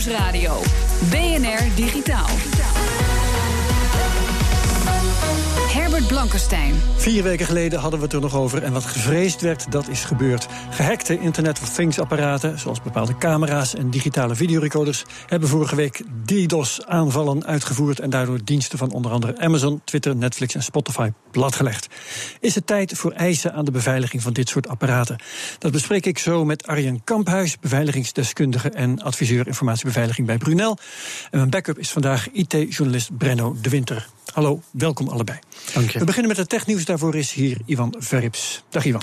Nieuwsradio. 0.00 0.60
BNR 1.10 1.74
Digitaal. 1.74 2.28
Herbert 5.90 6.10
Blankenstein. 6.12 6.74
Vier 6.96 7.22
weken 7.22 7.46
geleden 7.46 7.80
hadden 7.80 7.98
we 7.98 8.04
het 8.04 8.14
er 8.14 8.20
nog 8.20 8.34
over. 8.34 8.62
En 8.62 8.72
wat 8.72 8.84
gevreesd 8.84 9.40
werd, 9.40 9.72
dat 9.72 9.88
is 9.88 10.04
gebeurd. 10.04 10.46
Gehackte 10.70 11.18
Internet 11.18 11.60
of 11.60 11.74
Things-apparaten, 11.74 12.58
zoals 12.58 12.82
bepaalde 12.82 13.16
camera's 13.16 13.74
en 13.74 13.90
digitale 13.90 14.34
videorecorders, 14.34 15.04
hebben 15.26 15.48
vorige 15.48 15.76
week 15.76 16.02
DDoS-aanvallen 16.24 17.46
uitgevoerd. 17.46 18.00
En 18.00 18.10
daardoor 18.10 18.44
diensten 18.44 18.78
van 18.78 18.92
onder 18.92 19.10
andere 19.10 19.38
Amazon, 19.38 19.80
Twitter, 19.84 20.16
Netflix 20.16 20.54
en 20.54 20.62
Spotify 20.62 21.10
platgelegd. 21.30 21.86
Is 22.40 22.54
het 22.54 22.66
tijd 22.66 22.98
voor 22.98 23.12
eisen 23.12 23.52
aan 23.52 23.64
de 23.64 23.70
beveiliging 23.70 24.22
van 24.22 24.32
dit 24.32 24.48
soort 24.48 24.68
apparaten? 24.68 25.18
Dat 25.58 25.72
bespreek 25.72 26.06
ik 26.06 26.18
zo 26.18 26.44
met 26.44 26.66
Arjen 26.66 27.04
Kamphuis, 27.04 27.58
beveiligingsdeskundige 27.58 28.70
en 28.70 29.02
adviseur 29.02 29.46
informatiebeveiliging 29.46 30.26
bij 30.26 30.38
Brunel. 30.38 30.78
En 31.30 31.38
mijn 31.38 31.50
backup 31.50 31.78
is 31.78 31.90
vandaag 31.90 32.28
IT-journalist 32.32 33.16
Brenno 33.18 33.56
de 33.60 33.68
Winter. 33.68 34.08
Hallo, 34.32 34.62
welkom 34.70 35.08
allebei. 35.08 35.38
Dank 35.80 35.92
je. 35.92 35.98
We 35.98 36.04
beginnen 36.04 36.28
met 36.28 36.40
het 36.40 36.48
technieuws. 36.48 36.84
Daarvoor 36.84 37.14
is 37.14 37.32
hier 37.32 37.56
Ivan 37.64 37.94
Verrips. 37.98 38.64
Dag 38.68 38.84
Ivan. 38.84 39.02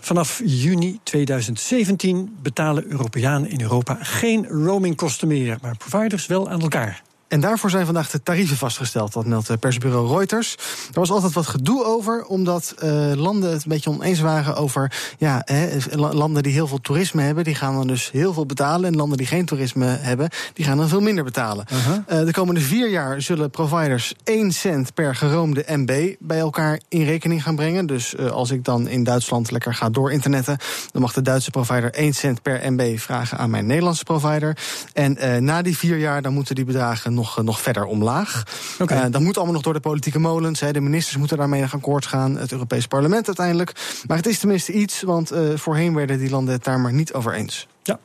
Vanaf 0.00 0.40
juni 0.44 1.00
2017 1.02 2.36
betalen 2.42 2.90
Europeanen 2.90 3.50
in 3.50 3.60
Europa 3.60 3.98
geen 4.00 4.46
roamingkosten 4.46 5.28
meer, 5.28 5.58
maar 5.62 5.76
providers 5.76 6.26
wel 6.26 6.50
aan 6.50 6.60
elkaar. 6.60 7.02
En 7.34 7.40
daarvoor 7.40 7.70
zijn 7.70 7.84
vandaag 7.84 8.10
de 8.10 8.22
tarieven 8.22 8.56
vastgesteld, 8.56 9.12
dat 9.12 9.26
meldt 9.26 9.50
eh, 9.50 9.56
persbureau 9.56 10.08
Reuters. 10.08 10.52
Er 10.88 11.00
was 11.00 11.10
altijd 11.10 11.32
wat 11.32 11.46
gedoe 11.46 11.84
over, 11.84 12.24
omdat 12.24 12.74
uh, 12.84 13.12
landen 13.14 13.50
het 13.50 13.62
een 13.62 13.68
beetje 13.68 13.90
oneens 13.90 14.20
waren 14.20 14.56
over. 14.56 14.92
Ja, 15.18 15.42
hè, 15.44 15.78
landen 15.96 16.42
die 16.42 16.52
heel 16.52 16.66
veel 16.66 16.80
toerisme 16.80 17.22
hebben, 17.22 17.44
die 17.44 17.54
gaan 17.54 17.74
dan 17.74 17.86
dus 17.86 18.10
heel 18.10 18.32
veel 18.32 18.46
betalen. 18.46 18.90
En 18.90 18.96
landen 18.96 19.18
die 19.18 19.26
geen 19.26 19.46
toerisme 19.46 19.86
hebben, 19.86 20.28
die 20.52 20.64
gaan 20.64 20.76
dan 20.76 20.88
veel 20.88 21.00
minder 21.00 21.24
betalen. 21.24 21.66
Uh 21.72 21.86
-huh. 21.86 22.20
uh, 22.20 22.26
de 22.26 22.32
komende 22.32 22.60
vier 22.60 22.88
jaar 22.88 23.22
zullen 23.22 23.50
providers 23.50 24.14
1 24.24 24.52
cent 24.52 24.94
per 24.94 25.14
geroomde 25.14 25.64
MB 25.66 26.14
bij 26.18 26.38
elkaar 26.38 26.80
in 26.88 27.04
rekening 27.04 27.42
gaan 27.42 27.56
brengen. 27.56 27.86
Dus 27.86 28.18
als 28.18 28.50
ik 28.50 28.64
dan 28.64 28.88
in 28.88 29.04
Duitsland 29.04 29.50
lekker 29.50 29.74
ga 29.74 29.90
door 29.90 30.12
internetten, 30.12 30.58
dan 30.92 31.02
mag 31.02 31.12
de 31.12 31.22
Duitse 31.22 31.50
provider 31.50 31.92
1 31.92 32.12
cent 32.12 32.42
per 32.42 32.72
MB 32.72 32.98
vragen 32.98 33.38
aan 33.38 33.50
mijn 33.50 33.66
Nederlandse 33.66 34.04
provider. 34.04 34.56
En 34.92 35.44
na 35.44 35.62
die 35.62 35.76
vier 35.76 35.96
jaar, 35.98 36.22
dan 36.22 36.32
moeten 36.32 36.54
die 36.54 36.64
bedragen 36.64 37.14
nog 37.14 37.23
nog, 37.24 37.42
nog 37.42 37.60
verder 37.60 37.84
omlaag. 37.84 38.42
Okay. 38.78 39.04
Uh, 39.04 39.10
dat 39.10 39.20
moet 39.20 39.36
allemaal 39.36 39.54
nog 39.54 39.62
door 39.62 39.72
de 39.72 39.80
politieke 39.80 40.18
molens. 40.18 40.60
Hè. 40.60 40.72
De 40.72 40.80
ministers 40.80 41.16
moeten 41.16 41.36
daarmee 41.36 41.60
nog 41.60 41.74
akkoord 41.74 42.06
gaan. 42.06 42.36
Het 42.36 42.52
Europees 42.52 42.86
Parlement 42.86 43.26
uiteindelijk. 43.26 43.72
Maar 44.06 44.16
het 44.16 44.26
is 44.26 44.38
tenminste 44.38 44.72
iets, 44.72 45.02
want 45.02 45.32
uh, 45.32 45.38
voorheen 45.54 45.94
werden 45.94 46.18
die 46.18 46.30
landen 46.30 46.54
het 46.54 46.64
daar 46.64 46.80
maar 46.80 46.92
niet 46.92 47.12
over 47.12 47.34
eens. 47.34 47.66
Ja, 47.82 47.98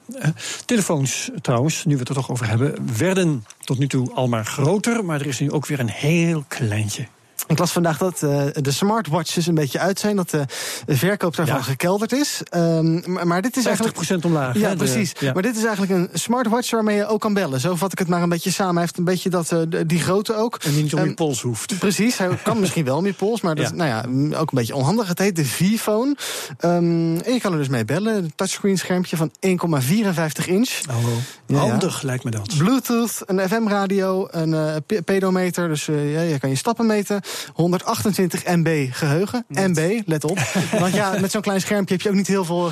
telefoons 0.65 1.29
trouwens, 1.41 1.85
nu 1.85 1.93
we 1.93 1.99
het 1.99 2.09
er 2.09 2.15
toch 2.15 2.31
over 2.31 2.47
hebben, 2.49 2.97
werden 2.97 3.45
tot 3.59 3.77
nu 3.79 3.87
toe 3.87 4.13
al 4.13 4.27
maar 4.27 4.45
groter. 4.45 5.05
Maar 5.05 5.19
er 5.19 5.27
is 5.27 5.39
nu 5.39 5.51
ook 5.51 5.65
weer 5.65 5.79
een 5.79 5.89
heel 5.89 6.43
kleintje. 6.47 7.07
Ik 7.49 7.59
las 7.59 7.71
vandaag 7.71 7.97
dat 7.97 8.21
uh, 8.23 8.43
de 8.53 8.71
smartwatches 8.71 9.47
een 9.47 9.55
beetje 9.55 9.79
uit 9.79 9.99
zijn. 9.99 10.15
Dat 10.15 10.29
de 10.29 10.45
verkoop 10.87 11.35
daarvan 11.35 11.55
ja. 11.55 11.61
gekelderd 11.61 12.11
is. 12.11 12.41
Um, 12.55 13.03
maar, 13.05 13.27
maar 13.27 13.41
dit 13.41 13.57
is 13.57 13.63
50% 13.63 13.67
eigenlijk. 13.67 14.25
omlaag. 14.25 14.57
Ja, 14.57 14.69
hè, 14.69 14.75
precies. 14.75 15.13
De, 15.13 15.25
ja. 15.25 15.33
Maar 15.33 15.41
dit 15.41 15.55
is 15.57 15.63
eigenlijk 15.63 15.91
een 15.91 16.09
smartwatch 16.19 16.71
waarmee 16.71 16.95
je 16.95 17.07
ook 17.07 17.21
kan 17.21 17.33
bellen. 17.33 17.59
Zo 17.59 17.75
vat 17.75 17.91
ik 17.91 17.99
het 17.99 18.07
maar 18.07 18.21
een 18.21 18.29
beetje 18.29 18.51
samen. 18.51 18.73
Hij 18.73 18.81
heeft 18.81 18.97
een 18.97 19.03
beetje 19.03 19.29
dat, 19.29 19.51
uh, 19.51 19.59
die 19.87 19.99
grootte 19.99 20.35
ook. 20.35 20.57
En 20.63 20.71
die 20.71 20.83
niet 20.83 20.93
om 20.93 20.99
um, 20.99 21.07
je 21.07 21.13
pols 21.13 21.41
hoeft. 21.41 21.79
Precies. 21.79 22.17
Hij 22.17 22.29
kan 22.43 22.59
misschien 22.63 22.85
wel 22.85 22.97
om 22.97 23.05
je 23.05 23.13
pols. 23.13 23.41
Maar 23.41 23.55
dat 23.55 23.65
is 23.65 23.71
nou 23.71 23.89
ja, 23.89 23.99
ook 24.39 24.51
een 24.51 24.57
beetje 24.57 24.75
onhandig. 24.75 25.07
Het 25.07 25.19
heet 25.19 25.35
de 25.35 25.45
V-phone. 25.45 26.15
Um, 26.65 27.19
en 27.19 27.33
je 27.33 27.39
kan 27.39 27.51
er 27.51 27.57
dus 27.57 27.67
mee 27.67 27.85
bellen. 27.85 28.15
Een 28.15 28.33
touchscreen 28.35 28.77
schermpje 28.77 29.17
van 29.17 29.31
1,54 29.47 30.45
inch. 30.45 30.79
Oh, 30.89 31.59
handig 31.59 32.01
lijkt 32.01 32.23
me 32.23 32.31
dat. 32.31 32.57
Bluetooth, 32.57 33.21
een 33.25 33.49
FM-radio, 33.49 34.27
een 34.31 34.49
uh, 34.49 35.01
pedometer. 35.05 35.67
Dus 35.67 35.85
ja, 35.85 36.21
je 36.21 36.39
kan 36.39 36.49
je 36.49 36.55
stappen 36.55 36.85
meten. 36.85 37.21
128 37.53 38.43
MB 38.45 38.87
geheugen. 38.91 39.45
Net. 39.47 39.67
MB, 39.67 40.01
let 40.05 40.23
op. 40.23 40.39
Want 40.79 40.93
ja, 40.93 41.19
met 41.19 41.31
zo'n 41.31 41.41
klein 41.41 41.61
schermpje 41.61 41.93
heb 41.93 42.03
je 42.03 42.09
ook 42.09 42.15
niet 42.15 42.27
heel 42.27 42.45
veel 42.45 42.71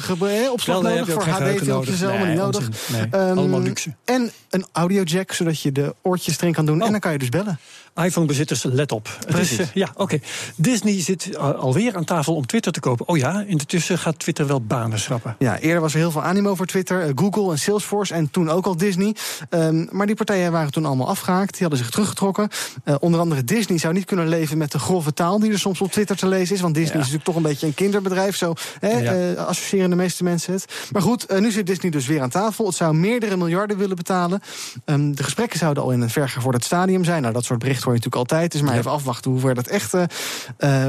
opslag 0.51 0.81
Wel, 0.81 0.81
nee, 0.81 0.99
nodig. 0.99 1.13
Voor 1.13 1.23
HD-filmpjes 1.23 1.99
nee, 1.99 2.09
allemaal 2.09 2.27
niet 2.27 2.37
nodig. 2.37 2.69
Nee, 2.91 3.01
um, 3.01 3.37
allemaal 3.37 3.61
luxe. 3.61 3.95
En 4.05 4.31
een 4.49 4.65
audiojack, 4.71 5.33
zodat 5.33 5.61
je 5.61 5.71
de 5.71 5.95
oortjes 6.01 6.37
erin 6.37 6.53
kan 6.53 6.65
doen. 6.65 6.79
Oh. 6.79 6.85
En 6.85 6.91
dan 6.91 6.99
kan 6.99 7.11
je 7.11 7.17
dus 7.17 7.29
bellen. 7.29 7.59
iPhone-bezitters, 7.97 8.63
let 8.63 8.91
op. 8.91 9.17
Precies. 9.27 9.59
Is, 9.59 9.67
uh, 9.67 9.73
ja, 9.73 9.89
oké. 9.93 10.01
Okay. 10.01 10.21
Disney 10.55 11.01
zit 11.01 11.37
alweer 11.37 11.95
aan 11.95 12.03
tafel 12.03 12.35
om 12.35 12.45
Twitter 12.45 12.71
te 12.71 12.79
kopen. 12.79 13.07
Oh 13.07 13.17
ja, 13.17 13.43
intussen 13.47 13.97
gaat 13.97 14.19
Twitter 14.19 14.47
wel 14.47 14.61
banen 14.61 14.99
schrappen. 14.99 15.35
Ja, 15.39 15.59
eerder 15.59 15.81
was 15.81 15.93
er 15.93 15.99
heel 15.99 16.11
veel 16.11 16.23
animo 16.23 16.55
voor 16.55 16.65
Twitter. 16.65 17.07
Uh, 17.07 17.11
Google 17.15 17.51
en 17.51 17.59
Salesforce 17.59 18.13
en 18.13 18.31
toen 18.31 18.49
ook 18.49 18.65
al 18.65 18.77
Disney. 18.77 19.15
Um, 19.49 19.87
maar 19.91 20.05
die 20.05 20.15
partijen 20.15 20.51
waren 20.51 20.71
toen 20.71 20.85
allemaal 20.85 21.07
afgehaakt. 21.07 21.51
Die 21.51 21.61
hadden 21.61 21.79
zich 21.79 21.89
teruggetrokken. 21.89 22.49
Uh, 22.85 22.95
onder 22.99 23.19
andere 23.19 23.43
Disney 23.43 23.77
zou 23.77 23.93
niet 23.93 24.05
kunnen 24.05 24.27
leven 24.27 24.57
met 24.57 24.71
de 24.71 24.79
grove 24.79 25.13
taal 25.13 25.39
die 25.39 25.51
er 25.51 25.59
soms 25.59 25.81
op 25.81 25.91
Twitter 25.91 26.15
te 26.15 26.27
lezen 26.27 26.55
is. 26.55 26.61
Want 26.61 26.75
Disney 26.75 26.93
ja. 26.93 26.99
is 26.99 27.11
natuurlijk 27.11 27.25
toch 27.25 27.35
een 27.35 27.49
beetje 27.49 27.67
een 27.67 27.73
kinderbedrijf. 27.73 28.35
Zo 28.35 28.53
hè, 28.79 28.97
ja. 28.97 29.31
uh, 29.31 29.45
associëren 29.45 29.89
de 29.89 29.95
meeste 29.95 30.23
mensen 30.23 30.53
het. 30.53 30.65
Maar 30.91 31.01
goed, 31.01 31.31
uh, 31.31 31.39
nu 31.39 31.51
zit 31.51 31.65
Disney 31.65 31.91
dus 31.91 32.07
weer 32.07 32.21
aan 32.21 32.29
tafel. 32.29 32.65
Het 32.65 32.75
zou 32.75 32.95
meerdere 32.95 33.37
miljarden 33.37 33.77
willen 33.77 33.95
betalen. 33.95 34.41
Um, 34.85 35.15
de 35.15 35.23
gesprekken 35.23 35.59
zouden 35.59 35.83
al 35.83 35.91
in 35.91 36.01
een 36.01 36.09
vergevorderd 36.09 36.63
stadium 36.63 37.03
zijn. 37.03 37.21
Nou, 37.21 37.33
dat 37.33 37.43
soort 37.43 37.59
berichten 37.59 37.86
hoor 37.87 37.95
je 37.95 38.03
natuurlijk 38.03 38.31
altijd. 38.31 38.51
Dus 38.51 38.61
maar 38.61 38.73
ja. 38.73 38.79
even 38.79 38.91
afwachten 38.91 39.31
hoe, 39.31 39.39
ver 39.39 39.55
dat 39.55 39.67
echt, 39.67 39.93
uh, 39.93 40.03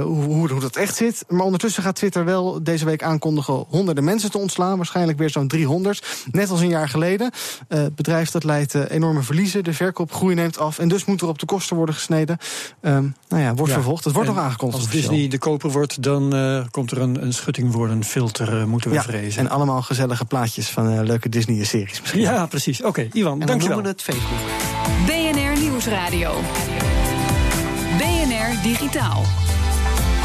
hoe, 0.03 0.25
hoe, 0.25 0.51
hoe 0.51 0.61
dat 0.61 0.77
echt 0.77 0.97
zit. 0.97 1.25
Maar 1.29 1.45
ondertussen 1.45 1.83
gaat 1.83 1.97
Twitter 1.97 2.25
wel 2.25 2.63
deze 2.63 2.85
week 2.85 3.03
aankondigen 3.03 3.65
honderden 3.69 4.05
mensen 4.05 4.31
te 4.31 4.39
ontslaan. 4.39 4.77
Waarschijnlijk 4.77 5.19
weer 5.19 5.31
zo'n 5.31 5.49
300. 5.49 6.27
Net 6.31 6.51
als 6.51 6.61
een 6.61 6.69
jaar 6.69 6.89
geleden. 6.89 7.31
het 7.69 7.95
bedrijf 7.95 8.31
dat 8.31 8.45
leidt 8.45 8.75
enorme 8.75 9.23
verliezen. 9.23 9.65
De 9.65 9.73
verkoopgroei 9.73 10.35
neemt 10.35 10.59
af. 10.59 10.79
En 10.79 10.89
dus 10.89 11.05
moet 11.05 11.21
er 11.21 11.29
op 11.29 11.39
de 11.39 11.47
kosten 11.47 11.77
worden 11.77 11.95
gesneden. 11.95 12.39
Um, 12.81 13.15
nou 13.29 13.43
ja, 13.43 13.55
wordt 13.55 13.73
vervolgd. 13.73 14.05
Het 14.05 14.15
wordt 14.15 14.29
nog 14.29 14.39
aangekondigd. 14.39 14.83
Als 14.83 14.91
Disney 14.93 15.29
de 15.29 15.39
koper 15.39 15.71
wordt, 15.71 16.03
dan 16.03 16.37
uh, 16.37 16.65
komt 16.71 16.91
er 16.91 17.01
een, 17.01 17.23
een 17.23 17.33
schuttingwoordenfilter, 17.33 18.61
uh, 18.61 18.65
moeten 18.65 18.91
we 18.91 18.97
ja, 18.97 19.03
vrezen. 19.03 19.41
En 19.41 19.51
allemaal 19.51 19.83
gezellige 19.83 20.25
plaatjes 20.25 20.69
van 20.69 20.93
uh, 20.93 21.01
leuke 21.03 21.29
Disney-series 21.29 22.01
misschien. 22.01 22.21
Ja, 22.21 22.47
precies. 22.47 22.79
Oké, 22.79 22.89
okay, 22.89 23.11
Ivan, 23.13 23.41
en 23.41 23.47
dankjewel. 23.47 23.83
dan 23.83 23.85
noemen 23.85 23.85
we 23.85 23.89
het 23.89 24.03
Facebook. 24.03 24.39
BNR 25.07 25.61
Nieuwsradio. 25.61 26.41
Digitaal. 28.63 29.25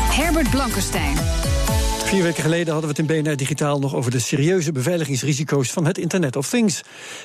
Herbert 0.09 0.49
Blankenstein. 0.51 1.17
Vier 2.13 2.23
weken 2.23 2.43
geleden 2.43 2.73
hadden 2.73 2.95
we 2.95 3.01
het 3.01 3.09
in 3.09 3.23
BNR 3.23 3.35
Digitaal 3.35 3.79
nog 3.79 3.95
over 3.95 4.11
de 4.11 4.19
serieuze 4.19 4.71
beveiligingsrisico's 4.71 5.71
van 5.71 5.85
het 5.85 5.97
Internet 5.97 6.35
of 6.35 6.49
Things. 6.49 6.81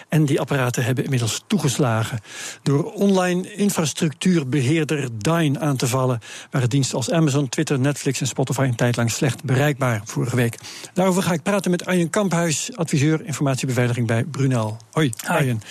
En 0.09 0.25
die 0.25 0.41
apparaten 0.41 0.85
hebben 0.85 1.05
inmiddels 1.05 1.45
toegeslagen. 1.47 2.21
Door 2.63 2.93
online 2.93 3.55
infrastructuurbeheerder 3.55 5.09
Dyn 5.19 5.61
aan 5.61 5.77
te 5.77 5.87
vallen, 5.87 6.21
waren 6.51 6.69
diensten 6.69 6.97
als 6.97 7.11
Amazon, 7.11 7.49
Twitter, 7.49 7.79
Netflix 7.79 8.21
en 8.21 8.27
Spotify 8.27 8.63
een 8.63 8.75
tijd 8.75 8.97
lang 8.97 9.11
slecht 9.11 9.45
bereikbaar 9.45 10.01
vorige 10.05 10.37
week. 10.37 10.59
Daarover 10.95 11.23
ga 11.23 11.33
ik 11.33 11.43
praten 11.43 11.71
met 11.71 11.87
Arjen 11.87 12.11
Kamphuis, 12.11 12.71
adviseur 12.77 13.27
informatiebeveiliging 13.27 14.07
bij 14.07 14.25
Brunel. 14.25 14.77
Hoi, 14.91 15.13
Arjen. 15.27 15.63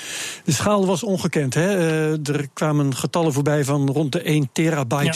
De 0.44 0.52
schaal 0.52 0.86
was 0.86 1.04
ongekend. 1.04 1.54
Hè? 1.54 1.78
Uh, 1.78 2.36
er 2.36 2.48
kwamen 2.54 2.96
getallen 2.96 3.34
voorbij 3.34 3.63
van 3.63 3.90
rond 3.90 4.12
de 4.12 4.22
1 4.22 4.50
terabyte. 4.54 5.06
Ja. 5.06 5.13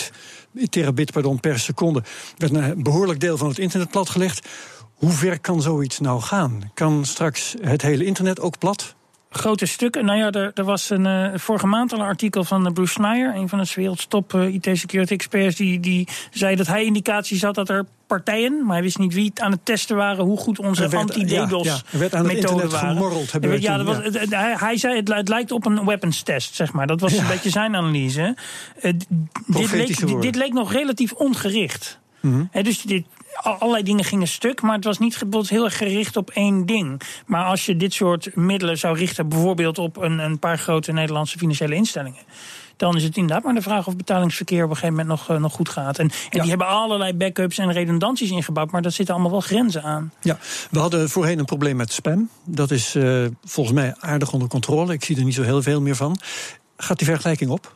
Terabit 0.69 1.11
pardon, 1.11 1.39
per 1.39 1.59
seconde. 1.59 2.03
werd 2.37 2.53
een 2.53 2.83
behoorlijk 2.83 3.19
deel 3.19 3.37
van 3.37 3.47
het 3.47 3.59
internet 3.59 3.91
platgelegd. 3.91 4.47
Hoe 4.93 5.11
ver 5.11 5.39
kan 5.39 5.61
zoiets 5.61 5.99
nou 5.99 6.21
gaan? 6.21 6.71
Kan 6.73 7.05
straks 7.05 7.55
het 7.61 7.81
hele 7.81 8.05
internet 8.05 8.39
ook 8.39 8.57
plat? 8.57 8.95
Grote 9.33 9.65
stukken. 9.65 10.05
Nou 10.05 10.17
ja, 10.17 10.31
er, 10.31 10.51
er 10.53 10.63
was 10.63 10.89
een, 10.89 11.05
uh, 11.05 11.27
vorige 11.35 11.67
maand 11.67 11.93
al 11.93 11.99
een 11.99 12.05
artikel 12.05 12.43
van 12.43 12.65
uh, 12.65 12.73
Bruce 12.73 12.93
Schneier, 12.93 13.35
een 13.35 13.49
van 13.49 13.59
de 13.59 13.71
werelds 13.75 14.05
top 14.05 14.33
uh, 14.33 14.53
IT-security 14.53 15.13
experts, 15.13 15.55
die, 15.55 15.79
die 15.79 16.07
zei 16.31 16.55
dat 16.55 16.67
hij 16.67 16.85
indicaties 16.85 17.41
had 17.41 17.55
dat 17.55 17.69
er 17.69 17.85
partijen, 18.07 18.65
maar 18.65 18.73
hij 18.73 18.81
wist 18.81 18.97
niet 18.97 19.13
wie 19.13 19.25
het 19.25 19.39
aan 19.39 19.51
het 19.51 19.65
testen 19.65 19.95
waren, 19.95 20.25
hoe 20.25 20.37
goed 20.37 20.59
onze 20.59 20.97
anti-DDoS 20.97 21.65
ja, 21.65 21.79
ja. 21.89 21.97
werd 21.97 22.15
aan 22.15 22.25
het 22.25 22.33
methode 22.33 22.63
internet 22.63 22.81
waren. 22.81 23.61
ja, 23.61 23.75
toen, 23.75 23.85
was. 23.85 23.97
Het, 23.97 24.29
hij, 24.29 24.55
hij, 24.57 24.77
zei 24.77 24.95
het, 24.95 25.07
het, 25.07 25.27
lijkt 25.27 25.51
op 25.51 25.65
een 25.65 25.85
weapons 25.85 26.21
test, 26.21 26.55
zeg 26.55 26.73
maar. 26.73 26.87
Dat 26.87 26.99
was 26.99 27.17
een 27.17 27.27
beetje 27.27 27.49
zijn 27.49 27.75
analyse. 27.75 28.35
dit, 28.81 29.07
leek, 29.71 30.07
dit, 30.07 30.21
dit 30.21 30.35
leek 30.35 30.53
nog 30.53 30.73
relatief 30.73 31.11
ongericht. 31.11 31.99
Mhm. 32.19 32.43
He, 32.51 32.61
dus 32.63 32.81
dit, 32.81 33.05
allerlei 33.33 33.83
dingen 33.83 34.03
gingen 34.03 34.27
stuk, 34.27 34.61
maar 34.61 34.75
het 34.75 34.83
was 34.83 34.99
niet 34.99 35.23
heel 35.31 35.63
erg 35.65 35.77
gericht 35.77 36.17
op 36.17 36.29
één 36.29 36.65
ding. 36.65 37.01
Maar 37.25 37.45
als 37.45 37.65
je 37.65 37.77
dit 37.77 37.93
soort 37.93 38.35
middelen 38.35 38.77
zou 38.77 38.97
richten, 38.97 39.29
bijvoorbeeld 39.29 39.77
op 39.77 39.97
een, 39.97 40.19
een 40.19 40.39
paar 40.39 40.57
grote 40.57 40.91
Nederlandse 40.91 41.37
financiële 41.37 41.75
instellingen. 41.75 42.21
Dan 42.77 42.95
is 42.95 43.03
het 43.03 43.17
inderdaad 43.17 43.43
maar 43.43 43.53
de 43.53 43.61
vraag 43.61 43.87
of 43.87 43.95
betalingsverkeer 43.95 44.63
op 44.63 44.69
een 44.69 44.75
gegeven 44.75 44.95
moment 44.95 45.19
nog, 45.19 45.29
eh, 45.29 45.41
nog 45.41 45.53
goed 45.53 45.69
gaat. 45.69 45.99
En, 45.99 46.09
en 46.09 46.15
Ja. 46.29 46.39
die 46.41 46.49
hebben 46.49 46.67
allerlei 46.67 47.13
backups 47.13 47.57
en 47.57 47.71
redundanties 47.71 48.29
ingebouwd, 48.29 48.71
maar 48.71 48.81
daar 48.81 48.91
zitten 48.91 49.13
allemaal 49.13 49.31
wel 49.31 49.41
grenzen 49.41 49.83
aan. 49.83 50.11
Ja, 50.21 50.37
we 50.71 50.79
hadden 50.79 51.09
voorheen 51.09 51.39
een 51.39 51.45
probleem 51.45 51.75
met 51.75 51.91
spam. 51.93 52.29
Dat 52.45 52.71
is 52.71 52.95
eh, 52.95 53.25
volgens 53.43 53.75
mij 53.75 53.95
aardig 53.99 54.33
onder 54.33 54.47
controle. 54.47 54.93
Ik 54.93 55.03
zie 55.03 55.17
er 55.17 55.23
niet 55.23 55.33
zo 55.33 55.43
heel 55.43 55.61
veel 55.61 55.81
meer 55.81 55.95
van. 55.95 56.17
Gaat 56.77 56.97
die 56.97 57.07
vergelijking 57.07 57.49
op? 57.51 57.73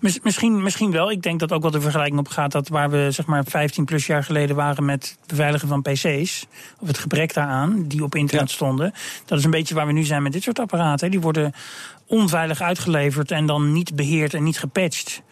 Mis- 0.00 0.20
Misschien, 0.22 0.62
misschien 0.62 0.90
wel. 0.90 1.10
Ik 1.10 1.22
denk 1.22 1.40
dat 1.40 1.52
ook 1.52 1.62
wel 1.62 1.70
de 1.70 1.80
vergelijking 1.80 2.18
op 2.18 2.28
gaat 2.28 2.52
dat 2.52 2.68
waar 2.68 2.90
we 2.90 3.08
zeg 3.10 3.26
maar 3.26 3.44
15 3.44 3.84
plus 3.84 4.06
jaar 4.06 4.24
geleden 4.24 4.56
waren 4.56 4.84
met 4.84 5.16
het 5.18 5.28
beveiligen 5.28 5.68
van 5.68 5.82
PC's, 5.82 6.46
of 6.78 6.86
het 6.88 6.98
gebrek 6.98 7.34
daaraan, 7.34 7.84
die 7.88 8.02
op 8.04 8.14
internet 8.14 8.48
Ja. 8.48 8.54
stonden. 8.54 8.92
Dat 9.24 9.38
is 9.38 9.44
een 9.44 9.50
beetje 9.50 9.74
waar 9.74 9.86
we 9.86 9.92
nu 9.92 10.04
zijn 10.04 10.22
met 10.22 10.32
dit 10.32 10.42
soort 10.42 10.58
apparaten. 10.58 11.10
Die 11.10 11.20
worden 11.20 11.52
onveilig 12.06 12.60
uitgeleverd 12.60 13.30
en 13.30 13.46
dan 13.46 13.72
niet 13.72 13.96
beheerd 13.96 14.34
en 14.34 14.42
niet 14.42 14.58
gepatcht. 14.58 15.22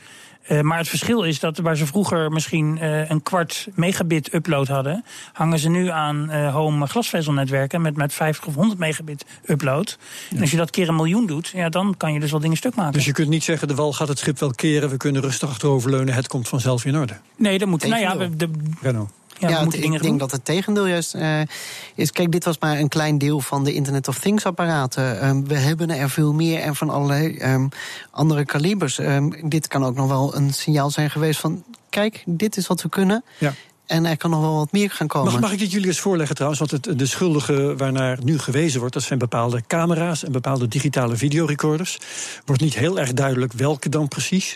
Eh, 0.44 0.61
maar 0.61 0.79
het 0.79 0.88
verschil 0.88 1.23
is 1.23 1.41
dat 1.41 1.58
waar 1.58 1.76
ze 1.76 1.87
vroeger 1.87 2.31
misschien 2.31 2.79
eh, 2.79 3.11
een 3.11 3.23
kwart 3.23 3.69
megabit 3.75 4.35
upload 4.35 4.69
hadden, 4.69 5.05
hangen 5.32 5.58
ze 5.58 5.69
nu 5.69 5.88
aan 5.88 6.31
eh, 6.31 6.55
home 6.55 6.87
glasvezelnetwerken 6.87 7.82
met, 7.82 7.96
met 7.96 8.12
50 8.12 8.46
of 8.46 8.55
100 8.55 8.79
megabit 8.79 9.25
upload. 9.46 9.99
En 10.31 10.41
als 10.41 10.50
je 10.50 10.56
dat 10.56 10.70
keer 10.70 10.88
een 10.88 10.96
miljoen 10.96 11.26
doet, 11.26 11.49
ja, 11.49 11.69
dan 11.69 11.94
kan 11.96 12.12
je 12.12 12.20
dus 12.20 12.31
wel 12.31 12.41
dingen 12.41 12.56
stuk 12.56 12.75
maken. 12.75 12.93
Dus 12.93 13.05
je 13.05 13.12
kunt 13.12 13.29
niet 13.29 13.44
zeggen, 13.44 13.69
de 13.69 13.75
wal 13.75 13.93
gaat 13.93 14.08
het 14.08 14.19
schip 14.19 14.38
wel 14.38 14.50
keren. 14.50 14.91
We 14.91 14.96
kunnen 14.96 15.23
rustig 15.23 15.49
achteroverleunen. 15.49 16.14
Het 16.14 16.26
komt 16.26 16.49
vanzelf 16.49 16.85
in 16.85 16.97
orde. 16.97 17.17
Nee, 17.37 17.58
dan 17.58 17.69
moeten. 17.69 17.88
Nou 17.88 18.00
ja, 18.00 18.17
we, 18.17 18.37
de, 18.37 18.50
Renault. 18.81 19.11
Ja, 19.38 19.64
het- 19.64 19.75
ik 19.75 19.81
denk 19.90 20.02
doen. 20.02 20.19
dat 20.19 20.31
het 20.31 20.44
tegendeel 20.44 20.86
juist 20.86 21.14
eh, 21.14 21.40
is. 21.94 22.10
Kijk, 22.12 22.32
dit 22.32 22.44
was 22.44 22.58
maar 22.58 22.78
een 22.78 22.88
klein 22.88 23.19
deel 23.19 23.40
van 23.40 23.64
de 23.64 23.72
Internet 23.72 24.08
of 24.08 24.19
Things 24.19 24.44
apparaten. 24.46 25.20
Ehm, 25.20 25.42
we 25.44 25.58
hebben 25.58 25.90
er 25.90 26.10
veel 26.10 26.32
meer 26.32 26.60
en 26.60 26.76
van 26.76 26.90
allerlei 26.90 27.36
ehm, 27.36 27.66
andere 28.10 28.44
kalibers. 28.44 28.98
Ehm, 28.98 29.31
dit 29.48 29.69
kan 29.69 29.84
ook 29.84 29.94
nog 29.94 30.08
wel 30.08 30.36
een 30.36 30.52
signaal 30.54 30.90
zijn 30.90 31.10
geweest 31.10 31.40
van... 31.40 31.62
kijk, 31.90 32.22
dit 32.26 32.56
is 32.56 32.66
wat 32.66 32.82
we 32.82 32.88
kunnen. 32.88 33.25
Ja. 33.38 33.52
En 33.86 34.06
er 34.06 34.16
kan 34.16 34.31
nog 34.31 34.40
wel 34.40 34.54
wat 34.54 34.72
meer 34.72 34.90
gaan 34.90 35.06
komen. 35.06 35.32
Mag, 35.32 35.40
mag 35.40 35.52
ik 35.52 35.58
dit 35.58 35.72
jullie 35.72 35.86
eens 35.86 36.00
voorleggen 36.00 36.34
trouwens? 36.34 36.60
Want 36.60 36.86
het, 36.86 36.98
de 36.98 37.06
schuldigen 37.06 37.76
waarnaar 37.76 38.19
nu 38.22 38.38
gewezen 38.38 38.78
wordt... 38.78 38.94
dat 38.94 39.02
zijn 39.02 39.19
bepaalde 39.19 39.62
camera's 39.66 40.25
en 40.25 40.32
bepaalde 40.32 40.69
digitale 40.69 41.16
videorecorders. 41.16 41.98
Wordt 42.44 42.62
niet 42.62 42.75
heel 42.75 42.98
erg 42.98 43.12
duidelijk 43.12 43.52
welke 43.52 43.88
dan 43.88 44.08
precies. 44.08 44.54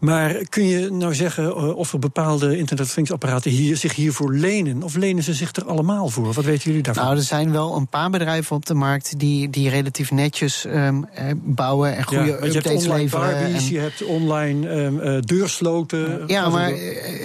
Maar 0.00 0.34
kun 0.48 0.64
je 0.66 0.90
nou 0.90 1.14
zeggen 1.14 1.44
eh, 1.44 1.76
of 1.76 1.92
er 1.92 1.98
bepaalde 1.98 2.58
Internet 2.58 2.86
of 2.86 2.92
Things 2.92 3.12
apparaten... 3.12 3.50
Hier, 3.50 3.76
zich 3.76 3.94
hiervoor 3.94 4.34
lenen? 4.34 4.82
Of 4.82 4.96
lenen 4.96 5.22
ze 5.22 5.34
zich 5.34 5.54
er 5.54 5.64
allemaal 5.64 6.08
voor? 6.08 6.32
Wat 6.32 6.44
weten 6.44 6.64
jullie 6.64 6.82
daarvan? 6.82 7.04
Nou, 7.04 7.16
er 7.16 7.22
zijn 7.22 7.52
wel 7.52 7.76
een 7.76 7.88
paar 7.88 8.10
bedrijven 8.10 8.56
op 8.56 8.66
de 8.66 8.74
markt 8.74 9.18
die, 9.18 9.50
die 9.50 9.68
relatief 9.68 10.10
netjes 10.10 10.64
ehm, 10.64 11.02
eh, 11.02 11.24
bouwen 11.36 11.96
en 11.96 12.04
goede 12.04 12.24
ja, 12.24 12.38
want 12.38 12.44
je 12.44 12.52
hebt 12.52 12.66
updates 12.66 12.84
online 12.84 13.02
leveren. 13.02 13.40
Barbies, 13.40 13.66
en- 13.66 13.72
je 13.72 13.78
hebt 13.78 14.04
online 14.04 14.68
ehm, 14.68 14.98
eh, 14.98 15.20
deursloten. 15.20 16.22
Ja, 16.26 16.48
maar 16.48 16.72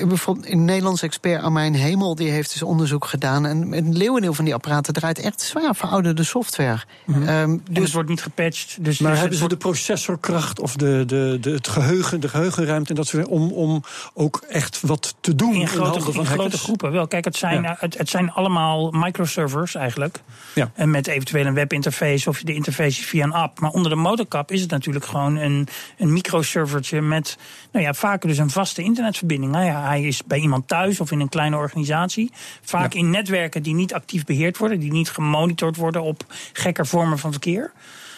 bijvoorbeeld 0.07 0.49
een 0.49 0.65
Nederlands 0.65 1.01
expert 1.01 1.31
Armijn 1.41 1.73
Hemel 1.73 2.15
die 2.15 2.29
heeft 2.29 2.51
dus 2.53 2.63
onderzoek 2.63 3.05
gedaan. 3.05 3.45
En 3.45 3.73
een 3.73 3.97
leeuwendeel 3.97 4.33
van 4.33 4.45
die 4.45 4.53
apparaten 4.53 4.93
draait 4.93 5.19
echt 5.19 5.41
zwaar 5.41 5.75
verouderde 5.75 6.23
software. 6.23 6.79
Ehm, 7.07 7.27
En 7.27 7.61
dus 7.71 7.83
het 7.83 7.93
wordt 7.93 8.09
niet 8.09 8.21
gepatcht. 8.21 8.83
Dus, 8.83 8.99
Maar 8.99 9.11
dus 9.11 9.19
hebben 9.19 9.37
ze 9.37 9.47
de 9.47 9.57
processorkracht 9.57 10.59
of 10.59 10.75
de, 10.75 11.03
de, 11.05 11.37
de, 11.41 11.51
het 11.51 11.67
geheugen, 11.67 12.19
de 12.19 12.29
geheugenruimte 12.29 12.89
en 12.89 12.95
dat 12.95 13.07
soort 13.07 13.25
dingen, 13.25 13.41
om, 13.41 13.51
om 13.51 13.83
ook 14.13 14.43
echt 14.49 14.81
wat 14.81 15.15
te 15.19 15.35
doen 15.35 15.53
in 15.53 15.67
grote, 15.67 15.89
handen 15.89 16.07
in 16.07 16.13
van 16.13 16.25
grote 16.25 16.57
groepen 16.57 16.91
wel. 16.91 17.07
Kijk, 17.07 17.25
het 17.25 17.35
zijn, 17.37 17.61
Ja. 17.61 17.75
eh, 17.75 17.81
het, 17.81 17.97
het 17.97 18.09
zijn 18.09 18.31
allemaal 18.31 18.91
microservers 18.91 19.75
eigenlijk. 19.75 20.19
Ja. 20.55 20.71
En 20.75 20.89
met 20.91 21.07
eventueel 21.07 21.45
een 21.45 21.53
webinterface 21.53 22.29
of 22.29 22.41
de 22.41 22.53
interface 22.53 23.03
via 23.03 23.23
een 23.23 23.33
app. 23.33 23.59
Maar 23.59 23.71
onder 23.71 23.89
de 23.91 23.97
motorkap 23.97 24.51
is 24.51 24.61
het 24.61 24.69
natuurlijk 24.69 25.05
gewoon 25.05 25.35
een, 25.35 25.67
een 25.97 26.13
microservertje 26.13 27.01
met, 27.01 27.37
nou 27.71 27.85
ja, 27.85 27.93
vaak 27.93 28.21
dus 28.21 28.37
een 28.37 28.49
vaste 28.49 28.81
internetverbinding. 28.83 29.51
Nou 29.51 29.65
ja, 29.65 29.83
hij 29.83 30.03
is 30.03 30.21
bij 30.25 30.39
iemand 30.39 30.67
thuis 30.67 30.99
of 30.99 31.11
in 31.11 31.19
een 31.23 31.29
kleine 31.29 31.55
organisatie. 31.57 32.31
Vaak 32.61 32.93
Ja. 32.93 32.99
in 32.99 33.09
netwerken 33.09 33.63
die 33.63 33.73
niet 33.73 33.93
actief 33.93 34.25
beheerd 34.25 34.57
worden, 34.57 34.79
die 34.79 34.91
niet 34.91 35.09
gemonitord 35.09 35.75
worden 35.75 36.01
op 36.01 36.25
gekke 36.53 36.85
vormen 36.85 37.19
van 37.19 37.31
verkeer. 37.31 37.71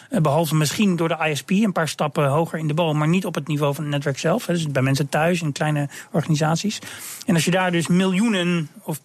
Eh, 0.10 0.22
Behalve 0.22 0.56
misschien 0.56 0.96
door 0.96 1.07
de 1.07 1.28
ISP 1.30 1.50
een 1.50 1.72
paar 1.72 1.88
stappen 1.88 2.28
hoger 2.28 2.60
in 2.60 2.68
de 2.68 2.74
boom, 2.74 2.98
maar 2.98 3.07
niet 3.07 3.25
op 3.25 3.36
het 3.36 3.48
niveau 3.48 3.74
van 3.75 3.84
het 3.84 3.94
netwerk 3.94 4.19
zelf. 4.19 4.46
Dus 4.46 4.68
bij 4.68 4.81
mensen 4.81 5.10
thuis 5.10 5.42
in 5.42 5.52
kleine 5.52 5.90
organisaties. 6.12 6.80
En 7.25 7.34
als 7.34 7.46
je 7.46 7.52
daar 7.52 7.72
dus 7.72 7.88
miljoenen 7.88 8.69
of 8.84 9.00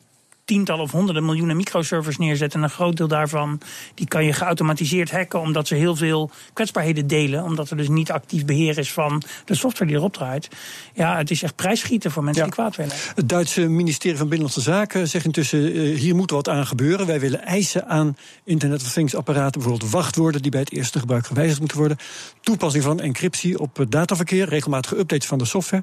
tientallen 0.51 0.85
of 0.85 0.91
honderden 0.91 1.25
miljoenen 1.25 1.57
microservers 1.57 2.19
neerzet. 2.19 2.55
En 2.55 2.63
een 2.63 2.71
groot 2.71 2.97
deel 2.97 3.09
daarvan 3.09 3.61
die 3.95 4.09
kan 4.09 4.25
je 4.25 4.33
geautomatiseerd 4.33 5.11
hacken. 5.11 5.41
Omdat 5.41 5.67
ze 5.69 5.75
heel 5.75 5.97
veel 5.97 6.31
kwetsbaarheden 6.53 7.07
delen. 7.07 7.45
Omdat 7.45 7.71
er 7.71 7.77
dus 7.77 7.89
niet 7.89 8.11
actief 8.11 8.45
beheer 8.45 8.79
is 8.79 8.93
van 8.93 9.23
de 9.45 9.55
software 9.55 9.91
die 9.91 9.97
erop 9.99 10.13
draait. 10.13 10.49
Ja, 10.95 11.17
het 11.17 11.31
is 11.31 11.43
echt 11.43 11.57
prijsschieten 11.57 12.11
voor 12.11 12.25
mensen 12.25 12.43
Ja. 12.45 12.49
die 12.49 12.59
kwaad 12.59 12.77
willen. 12.77 12.93
Het 13.15 13.29
Duitse 13.29 13.61
ministerie 13.69 14.19
van 14.19 14.29
Binnenlandse 14.29 14.71
Zaken 14.71 15.09
zegt 15.09 15.25
intussen: 15.25 15.73
eh, 15.73 15.99
hier 15.99 16.15
moet 16.15 16.31
wat 16.31 16.49
aan 16.49 16.67
gebeuren. 16.67 17.07
Wij 17.07 17.21
willen 17.21 17.43
eisen 17.45 17.89
aan 17.89 18.17
Internet 18.45 18.83
of 18.83 18.93
Things 18.93 19.15
apparaten, 19.15 19.61
bijvoorbeeld 19.61 19.91
wachtwoorden 19.91 20.43
die 20.43 20.51
bij 20.51 20.61
het 20.61 20.73
eerste 20.73 20.99
gebruik 20.99 21.27
gewijzigd 21.27 21.59
moeten 21.59 21.79
worden. 21.79 21.97
Toepassing 22.41 22.85
van 22.85 23.01
encryptie 23.01 23.59
op 23.59 23.87
dataverkeer, 23.89 24.49
regelmatige 24.49 24.99
updates 24.99 25.29
van 25.29 25.39
de 25.39 25.45
software. 25.45 25.83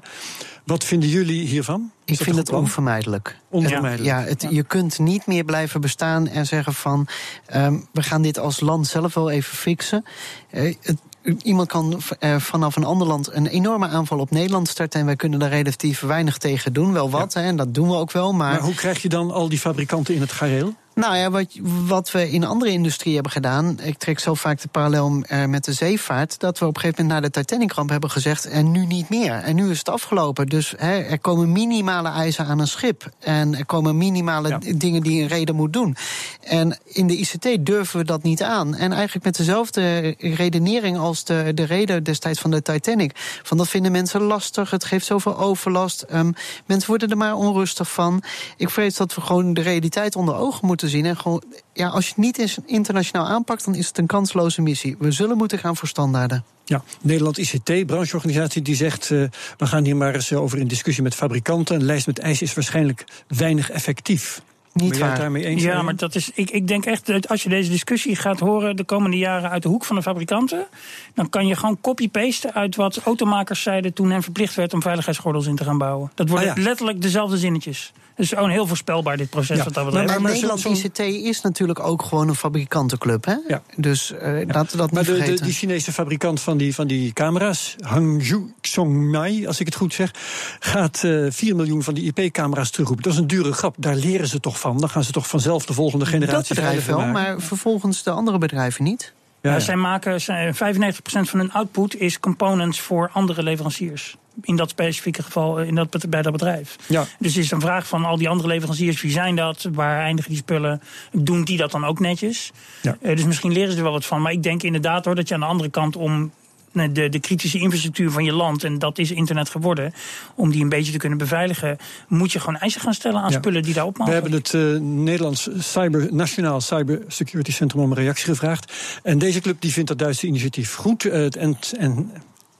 Wat 0.68 0.84
vinden 0.84 1.08
jullie 1.08 1.46
hiervan? 1.46 1.90
Is 2.04 2.18
ik 2.18 2.24
vind 2.24 2.36
het 2.36 2.48
plan? 2.48 2.60
onvermijdelijk. 2.60 3.38
onvermijdelijk. 3.50 4.04
Ja, 4.04 4.24
het, 4.24 4.46
je 4.50 4.62
kunt 4.62 4.98
niet 4.98 5.26
meer 5.26 5.44
blijven 5.44 5.80
bestaan 5.80 6.28
en 6.28 6.46
zeggen 6.46 6.74
van... 6.74 7.06
ehm, 7.46 7.76
we 7.92 8.02
gaan 8.02 8.22
dit 8.22 8.38
als 8.38 8.60
land 8.60 8.86
zelf 8.86 9.14
wel 9.14 9.30
even 9.30 9.56
fixen. 9.56 10.04
Eh, 10.50 10.74
het, 10.82 10.98
iemand 11.42 11.68
kan 11.68 12.00
eh, 12.18 12.36
vanaf 12.36 12.76
een 12.76 12.84
ander 12.84 13.06
land 13.06 13.32
een 13.32 13.46
enorme 13.46 13.88
aanval 13.88 14.18
op 14.18 14.30
Nederland 14.30 14.68
starten... 14.68 15.00
en 15.00 15.06
wij 15.06 15.16
kunnen 15.16 15.38
daar 15.38 15.50
relatief 15.50 16.00
weinig 16.00 16.38
tegen 16.38 16.72
doen. 16.72 16.92
Wel 16.92 17.10
wat, 17.10 17.34
hè, 17.34 17.42
en 17.42 17.56
dat 17.56 17.74
doen 17.74 17.88
we 17.88 17.94
ook 17.94 18.12
wel, 18.12 18.32
Maar 18.32 18.60
hoe 18.60 18.74
krijg 18.74 19.02
je 19.02 19.08
dan 19.08 19.30
al 19.30 19.48
die 19.48 19.58
fabrikanten 19.58 20.14
in 20.14 20.20
het 20.20 20.32
gareel? 20.32 20.74
Nou 20.98 21.16
ja, 21.16 21.30
wat, 21.30 21.46
wat 21.86 22.10
we 22.10 22.30
in 22.30 22.44
andere 22.44 22.70
industrie 22.70 23.14
hebben 23.14 23.32
gedaan. 23.32 23.80
Ik 23.82 23.98
trek 23.98 24.18
zo 24.18 24.34
vaak 24.34 24.60
de 24.60 24.68
parallel 24.68 25.22
eh, 25.26 25.44
met 25.44 25.64
de 25.64 25.72
zeevaart. 25.72 26.40
Dat 26.40 26.58
we 26.58 26.66
op 26.66 26.74
een 26.74 26.80
gegeven 26.80 27.04
moment 27.04 27.22
na 27.22 27.28
de 27.28 27.40
Titanic-ramp 27.40 27.90
hebben 27.90 28.10
gezegd. 28.10 28.46
En 28.46 28.70
nu 28.70 28.86
niet 28.86 29.08
meer. 29.08 29.32
En 29.32 29.54
nu 29.54 29.70
is 29.70 29.78
het 29.78 29.88
afgelopen. 29.88 30.46
Dus 30.46 30.74
hè, 30.76 30.98
er 31.00 31.18
komen 31.18 31.52
minimale 31.52 32.08
eisen 32.08 32.46
aan 32.46 32.58
een 32.58 32.68
schip. 32.68 33.08
En 33.18 33.54
er 33.58 33.66
komen 33.66 33.96
minimale 33.96 34.48
Ja. 34.48 34.58
dingen 34.76 35.02
die 35.02 35.22
een 35.22 35.28
reder 35.28 35.54
moet 35.54 35.72
doen. 35.72 35.96
En 36.42 36.78
in 36.84 37.06
de 37.06 37.16
ICT 37.16 37.66
durven 37.66 37.98
we 37.98 38.04
dat 38.04 38.22
niet 38.22 38.42
aan. 38.42 38.74
En 38.74 38.92
eigenlijk 38.92 39.24
met 39.24 39.36
dezelfde 39.36 40.14
redenering 40.18 40.98
als 40.98 41.24
de, 41.24 41.50
de 41.54 41.64
reder 41.64 42.04
destijds 42.04 42.40
van 42.40 42.50
de 42.50 42.62
Titanic. 42.62 43.12
Van 43.42 43.56
dat 43.56 43.68
vinden 43.68 43.92
mensen 43.92 44.20
lastig. 44.22 44.70
Het 44.70 44.84
geeft 44.84 45.06
zoveel 45.06 45.38
overlast. 45.38 46.02
Ehm, 46.02 46.30
mensen 46.66 46.88
worden 46.88 47.10
er 47.10 47.16
maar 47.16 47.34
onrustig 47.34 47.90
van. 47.90 48.22
Ik 48.56 48.70
vrees 48.70 48.96
dat 48.96 49.14
we 49.14 49.20
gewoon 49.20 49.54
de 49.54 49.60
realiteit 49.60 50.16
onder 50.16 50.34
ogen 50.34 50.66
moeten 50.66 50.86
zien. 50.88 51.06
En 51.06 51.16
gewoon, 51.16 51.42
ja, 51.72 51.88
als 51.88 52.04
je 52.04 52.10
het 52.10 52.18
niet 52.24 52.38
eens 52.38 52.58
internationaal 52.66 53.26
aanpakt, 53.26 53.64
dan 53.64 53.74
is 53.74 53.86
het 53.88 53.98
een 53.98 54.06
kansloze 54.06 54.62
missie. 54.62 54.96
We 54.98 55.10
zullen 55.10 55.36
moeten 55.36 55.58
gaan 55.58 55.76
voor 55.76 55.88
standaarden. 55.88 56.44
Ja, 56.64 56.82
Nederland 57.00 57.38
ICT, 57.38 57.86
brancheorganisatie, 57.86 58.62
die 58.62 58.74
zegt... 58.74 59.10
eh, 59.10 59.22
we 59.56 59.66
gaan 59.66 59.84
hier 59.84 59.96
maar 59.96 60.14
eens 60.14 60.30
eh, 60.30 60.40
over 60.42 60.58
in 60.58 60.66
discussie 60.68 61.02
met 61.02 61.14
fabrikanten. 61.14 61.74
Een 61.76 61.84
lijst 61.84 62.06
met 62.06 62.18
eisen 62.18 62.46
is 62.46 62.54
waarschijnlijk 62.54 63.04
weinig 63.28 63.70
effectief. 63.70 64.42
Niet 64.72 64.88
ben 64.88 64.98
jij 64.98 65.06
het 65.08 65.16
waar. 65.16 65.24
daarmee 65.24 65.44
eens? 65.44 65.62
Ja, 65.62 65.82
maar 65.82 65.96
dat 65.96 66.14
is, 66.14 66.30
ik, 66.34 66.50
ik 66.50 66.68
denk 66.68 66.84
echt 66.86 67.06
dat 67.06 67.28
als 67.28 67.42
je 67.42 67.48
deze 67.48 67.70
discussie 67.70 68.16
gaat 68.16 68.40
horen 68.40 68.76
de 68.76 68.84
komende 68.84 69.16
jaren 69.16 69.50
uit 69.50 69.62
de 69.62 69.68
hoek 69.68 69.84
van 69.84 69.96
de 69.96 70.02
fabrikanten, 70.02 70.66
dan 71.14 71.28
kan 71.30 71.46
je 71.46 71.56
gewoon 71.56 71.78
copy-pasten 71.80 72.54
uit 72.54 72.76
wat 72.76 72.96
automakers 72.98 73.62
zeiden 73.62 73.92
toen 73.92 74.10
hen 74.10 74.22
verplicht 74.22 74.54
werd 74.54 74.74
om 74.74 74.82
veiligheidsgordels 74.82 75.46
in 75.46 75.56
te 75.56 75.64
gaan 75.64 75.78
bouwen. 75.78 76.10
Dat 76.14 76.28
worden 76.28 76.50
Ah, 76.50 76.56
ja. 76.56 76.62
letterlijk 76.62 77.02
dezelfde 77.02 77.38
zinnetjes. 77.38 77.92
Dus 78.18 78.28
gewoon 78.28 78.50
heel 78.50 78.66
voorspelbaar 78.66 79.16
dit 79.16 79.30
proces 79.30 79.56
Ja, 79.58 79.64
wat 79.64 79.74
dat 79.74 79.82
maar- 79.82 79.92
betreft. 79.92 80.12
Maar, 80.12 80.22
maar 80.22 80.32
Nederland 80.32 80.60
zo'n- 80.60 80.72
ICT 80.72 80.98
is 80.98 81.40
natuurlijk 81.40 81.80
ook 81.80 82.02
gewoon 82.02 82.28
een 82.28 82.34
fabrikantenclub. 82.34 83.24
Hè? 83.24 83.34
Ja. 83.48 83.62
Dus 83.76 84.12
eh 84.12 84.20
laten 84.46 84.70
we 84.70 84.76
dat 84.76 84.76
Maar 84.76 84.86
niet 84.86 84.92
de, 84.92 85.00
de, 85.12 85.16
vergeten. 85.18 85.44
die 85.44 85.54
Chinese 85.54 85.92
fabrikant 85.92 86.40
van 86.40 86.56
die, 86.56 86.74
van 86.74 86.86
die 86.86 87.12
camera's, 87.12 87.76
Hangzhou 87.80 88.52
Xongmai, 88.60 89.46
als 89.46 89.60
ik 89.60 89.66
het 89.66 89.74
goed 89.74 89.94
zeg, 89.94 90.10
gaat 90.58 91.04
eh 91.04 91.26
4 91.30 91.56
miljoen 91.56 91.82
van 91.82 91.94
die 91.94 92.12
IP-camera's 92.14 92.70
terugroepen. 92.70 93.04
Dat 93.04 93.12
is 93.12 93.18
een 93.18 93.26
dure 93.26 93.52
grap. 93.52 93.74
Daar 93.78 93.94
leren 93.96 94.28
ze 94.28 94.40
toch 94.40 94.60
van. 94.60 94.78
Dan 94.80 94.88
gaan 94.88 95.04
ze 95.04 95.12
toch 95.12 95.26
vanzelf 95.28 95.66
de 95.66 95.72
volgende 95.72 96.04
dat 96.04 96.14
generatie 96.14 96.54
bedrijf 96.54 96.86
wel, 96.86 96.96
maken. 96.96 97.12
maar 97.12 97.40
vervolgens 97.40 98.02
de 98.02 98.10
andere 98.10 98.38
bedrijven 98.38 98.84
niet. 98.84 99.12
Ja, 99.42 99.50
Ja, 99.50 99.56
ja. 99.56 99.62
Zij 99.62 99.76
maken 99.76 100.20
zij- 100.20 100.54
95% 100.54 101.30
van 101.30 101.38
hun 101.38 101.52
output 101.52 101.96
is 102.00 102.20
components 102.20 102.80
voor 102.80 103.10
andere 103.12 103.42
leveranciers. 103.42 104.16
In 104.42 104.56
dat 104.56 104.70
specifieke 104.70 105.22
geval 105.22 105.60
eh, 105.60 105.66
in 105.66 105.74
dat, 105.74 106.04
bij 106.08 106.22
dat 106.22 106.32
bedrijf. 106.32 106.76
Ja. 106.86 107.04
Dus 107.18 107.34
het 107.34 107.44
is 107.44 107.50
een 107.50 107.60
vraag 107.60 107.86
van 107.86 108.04
al 108.04 108.16
die 108.16 108.28
andere 108.28 108.48
leveranciers, 108.48 109.02
wie 109.02 109.10
zijn 109.10 109.36
dat? 109.36 109.68
Waar 109.72 110.00
eindigen 110.00 110.30
die 110.30 110.40
spullen? 110.40 110.82
Doen 111.12 111.44
die 111.44 111.56
dat 111.56 111.70
dan 111.70 111.84
ook 111.84 112.00
netjes? 112.00 112.52
Ja. 112.82 112.96
Eh, 113.00 113.16
dus 113.16 113.24
misschien 113.24 113.52
leren 113.52 113.70
ze 113.70 113.76
er 113.76 113.82
wel 113.82 113.92
wat 113.92 114.06
van. 114.06 114.22
Maar 114.22 114.32
ik 114.32 114.42
denk 114.42 114.62
inderdaad 114.62 115.04
hoor 115.04 115.14
dat 115.14 115.28
je 115.28 115.34
aan 115.34 115.40
de 115.40 115.46
andere 115.46 115.70
kant 115.70 115.96
om 115.96 116.32
de, 116.72 117.08
de 117.08 117.20
kritische 117.20 117.58
infrastructuur 117.58 118.10
van 118.10 118.24
je 118.24 118.32
land, 118.32 118.64
en 118.64 118.78
dat 118.78 118.98
is 118.98 119.10
internet 119.10 119.48
geworden, 119.48 119.92
om 120.34 120.50
die 120.50 120.62
een 120.62 120.68
beetje 120.68 120.92
te 120.92 120.98
kunnen 120.98 121.18
beveiligen, 121.18 121.76
moet 122.08 122.32
je 122.32 122.38
gewoon 122.38 122.56
eisen 122.56 122.80
gaan 122.80 122.94
stellen 122.94 123.20
aan 123.20 123.32
spullen 123.32 123.62
die 123.62 123.74
daarop 123.74 123.98
mogen. 123.98 124.14
We 124.14 124.20
hebben 124.20 124.38
het 124.38 124.52
uh, 124.52 124.80
Nederlands 124.80 125.48
Cyber, 125.58 126.08
Nationaal 126.10 126.60
Cyber 126.60 127.02
Security 127.06 127.52
Centrum 127.52 127.82
om 127.82 127.90
een 127.90 127.96
reactie 127.96 128.26
gevraagd. 128.26 128.72
En 129.02 129.18
deze 129.18 129.40
club 129.40 129.60
die 129.60 129.72
vindt 129.72 129.88
dat 129.88 129.98
Duitse 129.98 130.26
initiatief 130.26 130.74
goed. 130.74 131.04
Uh, 131.04 131.36
en, 131.36 131.58
en 131.78 132.10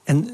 en, 0.09 0.27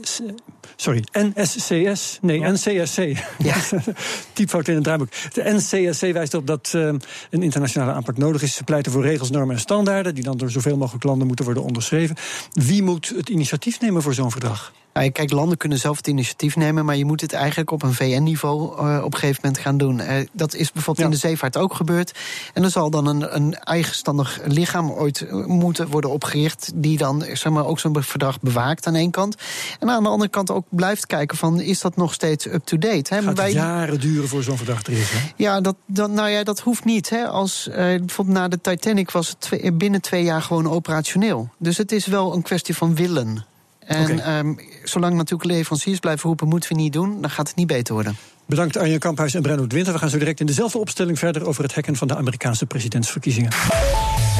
sorry, 0.75 1.03
NSCS, 1.12 2.20
nee, 2.22 2.39
ja. 2.39 2.51
NCSC. 2.51 2.98
Ja. 3.38 3.55
Typfout 4.34 4.67
in 4.67 4.75
het 4.75 4.84
draaiboek. 4.84 5.10
De 5.34 5.44
NCSC 5.44 6.01
wijst 6.01 6.34
op 6.34 6.48
dat 6.48 6.72
uh, 6.75 6.94
een 7.29 7.44
internationale 7.44 7.91
aanpak 7.91 8.17
nodig 8.17 8.41
is. 8.41 8.55
Ze 8.55 8.63
pleiten 8.63 8.91
voor 8.91 9.01
regels, 9.01 9.29
normen 9.29 9.55
en 9.55 9.62
standaarden... 9.62 10.15
die 10.15 10.24
dan 10.24 10.38
door 10.38 10.50
zoveel 10.50 10.77
mogelijk 10.77 11.03
landen 11.03 11.27
moeten 11.27 11.46
worden 11.46 11.63
onderschreven. 11.63 12.15
Wie 12.51 12.84
moet 12.84 13.13
het 13.15 13.29
initiatief 13.29 13.79
nemen 13.79 14.01
voor 14.01 14.13
zo'n 14.13 14.32
verdrag? 14.32 14.74
Nou, 14.96 15.10
kijk, 15.10 15.32
landen 15.32 15.58
kunnen 15.58 15.78
zelf 15.78 15.98
het 15.98 16.08
initiatief 16.08 16.56
nemen, 16.56 16.86
maar 16.86 16.96
je 16.96 17.06
moet 17.06 17.22
het 17.22 17.34
eigenlijk 17.34 17.72
op 17.72 17.84
een 17.84 17.94
VN-niveau 17.94 18.62
uh, 18.62 19.02
op 19.04 19.14
een 19.14 19.20
gegeven 19.20 19.42
moment 19.44 19.62
gaan 19.62 19.78
doen. 19.78 20.00
Uh, 20.00 20.08
dat 20.32 20.54
is 20.54 20.72
bijvoorbeeld 20.72 21.08
ja. 21.08 21.14
in 21.14 21.20
de 21.22 21.28
zeevaart 21.28 21.58
ook 21.58 21.74
gebeurd. 21.74 22.20
En 22.54 22.64
er 22.64 22.70
zal 22.70 22.90
dan 22.90 23.06
een, 23.08 23.36
een 23.36 23.56
eigenstandig 23.56 24.40
lichaam 24.46 24.92
ooit 24.92 25.32
moeten 25.48 25.88
worden 25.88 26.10
opgericht, 26.10 26.72
die 26.75 26.98
dan 26.98 27.25
zeg 27.34 27.50
maar, 27.50 27.66
ook 27.66 27.80
zo'n 27.80 28.04
verdrag 28.04 28.40
bewaakt 28.40 28.88
aan 28.88 28.96
één 28.96 29.12
kant. 29.12 29.36
En 29.80 29.90
aan 29.90 30.04
de 30.04 30.10
andere 30.10 30.30
kant 30.30 30.52
ook 30.52 30.66
blijft 30.70 31.06
kijken 31.06 31.38
van, 31.38 31.60
is 31.60 31.82
dat 31.82 31.96
nog 31.96 32.14
steeds 32.14 32.46
up-to-date? 32.46 33.16
Het 33.16 33.24
gaat 33.24 33.38
Wij... 33.38 33.52
jaren 33.52 34.00
duren 34.00 34.30
voor 34.30 34.44
zo'n 34.44 34.58
verdrag 34.58 34.84
er 34.84 34.94
is, 34.94 35.10
hè? 35.10 35.20
Ja, 35.36 35.62
dat, 35.62 35.75
nou 35.88 36.30
ja, 36.30 36.44
dat 36.44 36.60
hoeft 36.60 36.86
niet. 36.86 37.10
Hè. 37.10 37.28
Als, 37.28 37.68
uh, 37.70 37.75
bijvoorbeeld 37.75 38.38
na 38.38 38.48
de 38.48 38.62
Titanic 38.62 39.12
was 39.12 39.30
het 39.30 39.40
twee, 39.40 39.72
binnen 39.72 40.02
twee 40.02 40.24
jaar 40.24 40.42
gewoon 40.42 40.70
operationeel. 40.70 41.50
Dus 41.60 41.78
het 41.78 41.92
is 41.92 42.06
wel 42.06 42.34
een 42.34 42.42
kwestie 42.42 42.75
van 42.75 42.96
willen. 42.96 43.46
En 43.86 44.12
okay. 44.12 44.39
um, 44.39 44.60
zolang 44.84 45.15
natuurlijk 45.15 45.50
leveranciers 45.50 46.00
blijven 46.00 46.27
roepen, 46.27 46.48
moeten 46.48 46.70
we 46.70 46.82
niet 46.82 46.94
doen, 46.94 47.22
dan 47.22 47.30
gaat 47.30 47.48
het 47.48 47.56
niet 47.56 47.68
beter 47.68 47.94
worden. 47.94 48.15
Bedankt 48.46 48.77
Arjen 48.77 49.00
Kamphuis 49.00 49.34
en 49.34 49.42
Brenno 49.42 49.65
Winter. 49.68 49.94
We 49.94 50.00
gaan 50.00 50.10
zo 50.10 50.18
direct 50.18 50.39
in 50.39 50.46
dezelfde 50.46 50.77
opstelling 50.77 51.20
verder 51.20 51.48
over 51.48 51.63
het 51.63 51.75
hacken 51.75 51.96
van 51.96 52.08
de 52.08 52.15
Amerikaanse 52.15 52.65
presidentsverkiezingen. 52.65 53.51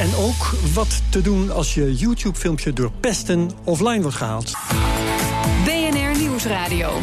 En 0.00 0.14
ook 0.14 0.54
wat 0.74 1.02
te 1.08 1.20
doen 1.20 1.50
als 1.50 1.74
je 1.74 1.94
YouTube-filmpje 1.94 2.72
door 2.72 2.90
pesten 3.00 3.50
offline 3.64 4.02
wordt 4.02 4.16
gehaald. 4.16 4.52
BNR 5.64 6.18
Nieuwsradio. 6.18 6.98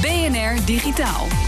BNR 0.00 0.64
Digitaal. 0.64 1.47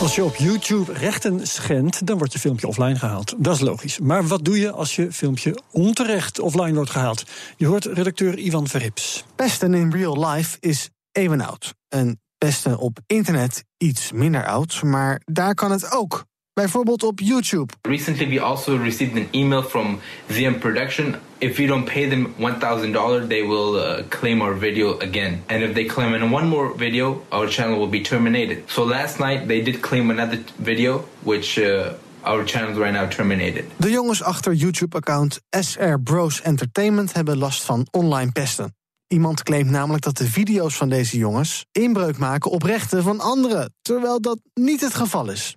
Als 0.00 0.14
je 0.14 0.24
op 0.24 0.34
YouTube 0.34 0.92
rechten 0.92 1.46
schendt, 1.46 2.06
dan 2.06 2.18
wordt 2.18 2.32
je 2.32 2.38
filmpje 2.38 2.66
offline 2.66 2.96
gehaald. 2.98 3.34
Dat 3.38 3.54
is 3.54 3.60
logisch. 3.60 3.98
Maar 3.98 4.26
wat 4.26 4.44
doe 4.44 4.58
je 4.58 4.70
als 4.70 4.96
je 4.96 5.12
filmpje 5.12 5.58
onterecht 5.70 6.38
offline 6.38 6.74
wordt 6.74 6.90
gehaald? 6.90 7.24
Je 7.56 7.66
hoort 7.66 7.84
redacteur 7.84 8.38
Ivan 8.38 8.68
Verrips. 8.68 9.24
Pesten 9.34 9.74
in 9.74 9.92
real 9.92 10.28
life 10.28 10.56
is 10.60 10.90
even 11.12 11.40
oud. 11.40 11.74
En 11.88 12.20
pesten 12.38 12.78
op 12.78 12.98
internet 13.06 13.64
iets 13.76 14.12
minder 14.12 14.46
oud, 14.46 14.82
maar 14.82 15.20
daar 15.24 15.54
kan 15.54 15.70
het 15.70 15.92
ook. 15.92 16.24
Bijvoorbeeld 16.52 17.02
op 17.02 17.20
YouTube. 17.20 17.72
Recently 17.82 18.28
we 18.28 18.40
also 18.40 18.76
received 18.76 19.16
an 19.16 19.28
email 19.30 19.62
from 19.62 20.00
ZM 20.26 20.58
Production. 20.58 21.14
If 21.38 21.56
you 21.56 21.68
don't 21.68 21.84
pay 21.84 22.08
them 22.08 22.34
$1,000, 22.38 23.26
they 23.28 23.46
will 23.46 23.74
uh, 23.74 24.02
claim 24.08 24.42
our 24.42 24.58
video 24.58 24.98
again. 24.98 25.42
And 25.46 25.62
if 25.62 25.72
they 25.72 25.84
claim 25.84 26.14
in 26.14 26.30
one 26.30 26.46
more 26.46 26.76
video, 26.76 27.22
our 27.28 27.48
channel 27.48 27.78
will 27.78 27.88
be 27.88 28.00
terminated. 28.00 28.62
So 28.66 28.84
last 28.84 29.18
night 29.18 29.46
they 29.46 29.62
did 29.62 29.80
claim 29.80 30.10
another 30.10 30.38
video, 30.56 31.04
which 31.22 31.58
uh, 31.58 31.92
our 32.22 32.46
channel 32.46 32.74
right 32.74 32.92
now 32.92 33.08
terminated. 33.08 33.64
De 33.76 33.90
jongens 33.90 34.22
achter 34.22 34.52
YouTube-account 34.52 35.40
SR 35.50 36.00
Bros 36.04 36.40
Entertainment 36.42 37.12
hebben 37.12 37.38
last 37.38 37.62
van 37.62 37.86
online 37.90 38.32
pesten. 38.32 38.74
Iemand 39.06 39.42
claimt 39.42 39.70
namelijk 39.70 40.04
dat 40.04 40.16
de 40.16 40.30
video's 40.30 40.76
van 40.76 40.88
deze 40.88 41.18
jongens 41.18 41.66
inbreuk 41.72 42.18
maken 42.18 42.50
op 42.50 42.62
rechten 42.62 43.02
van 43.02 43.20
anderen, 43.20 43.74
terwijl 43.82 44.20
dat 44.20 44.38
niet 44.54 44.80
het 44.80 44.94
geval 44.94 45.30
is. 45.30 45.56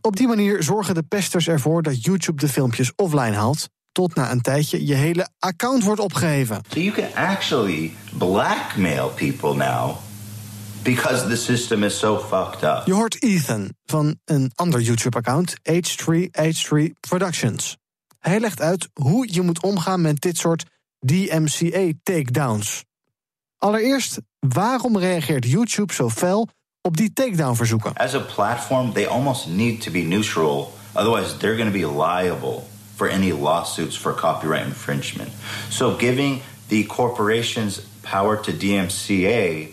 Op 0.00 0.16
die 0.16 0.26
manier 0.26 0.62
zorgen 0.62 0.94
de 0.94 1.02
pesters 1.02 1.48
ervoor 1.48 1.82
dat 1.82 2.04
YouTube 2.04 2.40
de 2.40 2.48
filmpjes 2.48 2.92
offline 2.96 3.36
haalt. 3.36 3.68
Tot 3.92 4.14
na 4.14 4.30
een 4.30 4.40
tijdje 4.40 4.86
je 4.86 4.94
hele 4.94 5.28
account 5.38 5.84
wordt 5.84 6.00
opgeheven. 6.00 6.60
So 6.68 6.80
you 6.80 6.94
can 6.94 7.14
actually 7.14 7.92
blackmail 8.18 9.08
people 9.08 9.54
now 9.54 9.96
because 10.82 11.28
the 11.28 11.36
system 11.36 11.82
is 11.82 11.98
so 11.98 12.18
fucked 12.18 12.62
up. 12.62 12.82
Je 12.84 12.92
hoort 12.92 13.22
Ethan 13.22 13.70
van 13.84 14.18
een 14.24 14.50
ander 14.54 14.80
YouTube-account, 14.80 15.54
H3H3 15.70 16.90
Productions. 17.08 17.76
Hij 18.18 18.40
legt 18.40 18.60
uit 18.60 18.88
hoe 18.92 19.32
je 19.32 19.42
moet 19.42 19.62
omgaan 19.62 20.00
met 20.00 20.20
dit 20.20 20.36
soort 20.38 20.64
DMCA-takedowns. 20.98 22.84
Allereerst, 23.58 24.20
waarom 24.38 24.98
reageert 24.98 25.46
YouTube 25.46 25.92
zo 25.92 26.10
fel 26.10 26.48
op 26.82 26.96
die 26.96 27.12
takedown 27.12 27.54
verzoeken. 27.54 27.94
As 27.94 28.14
a 28.14 28.20
platform, 28.20 28.92
they 28.92 29.06
almost 29.06 29.46
need 29.46 29.82
to 29.82 29.90
be 29.90 29.98
neutral. 29.98 30.72
Otherwise, 30.92 31.36
they're 31.36 31.56
going 31.56 31.72
to 31.72 31.78
be 31.78 31.86
liable 31.86 32.68
for 32.96 33.08
any 33.08 33.32
lawsuits 33.32 33.96
for 33.96 34.14
copyright 34.14 34.66
infringement. 34.66 35.30
So 35.68 35.96
giving 35.96 36.40
the 36.68 36.86
corporations 36.86 37.80
power 38.02 38.40
to 38.40 38.52
DMCA 38.52 39.68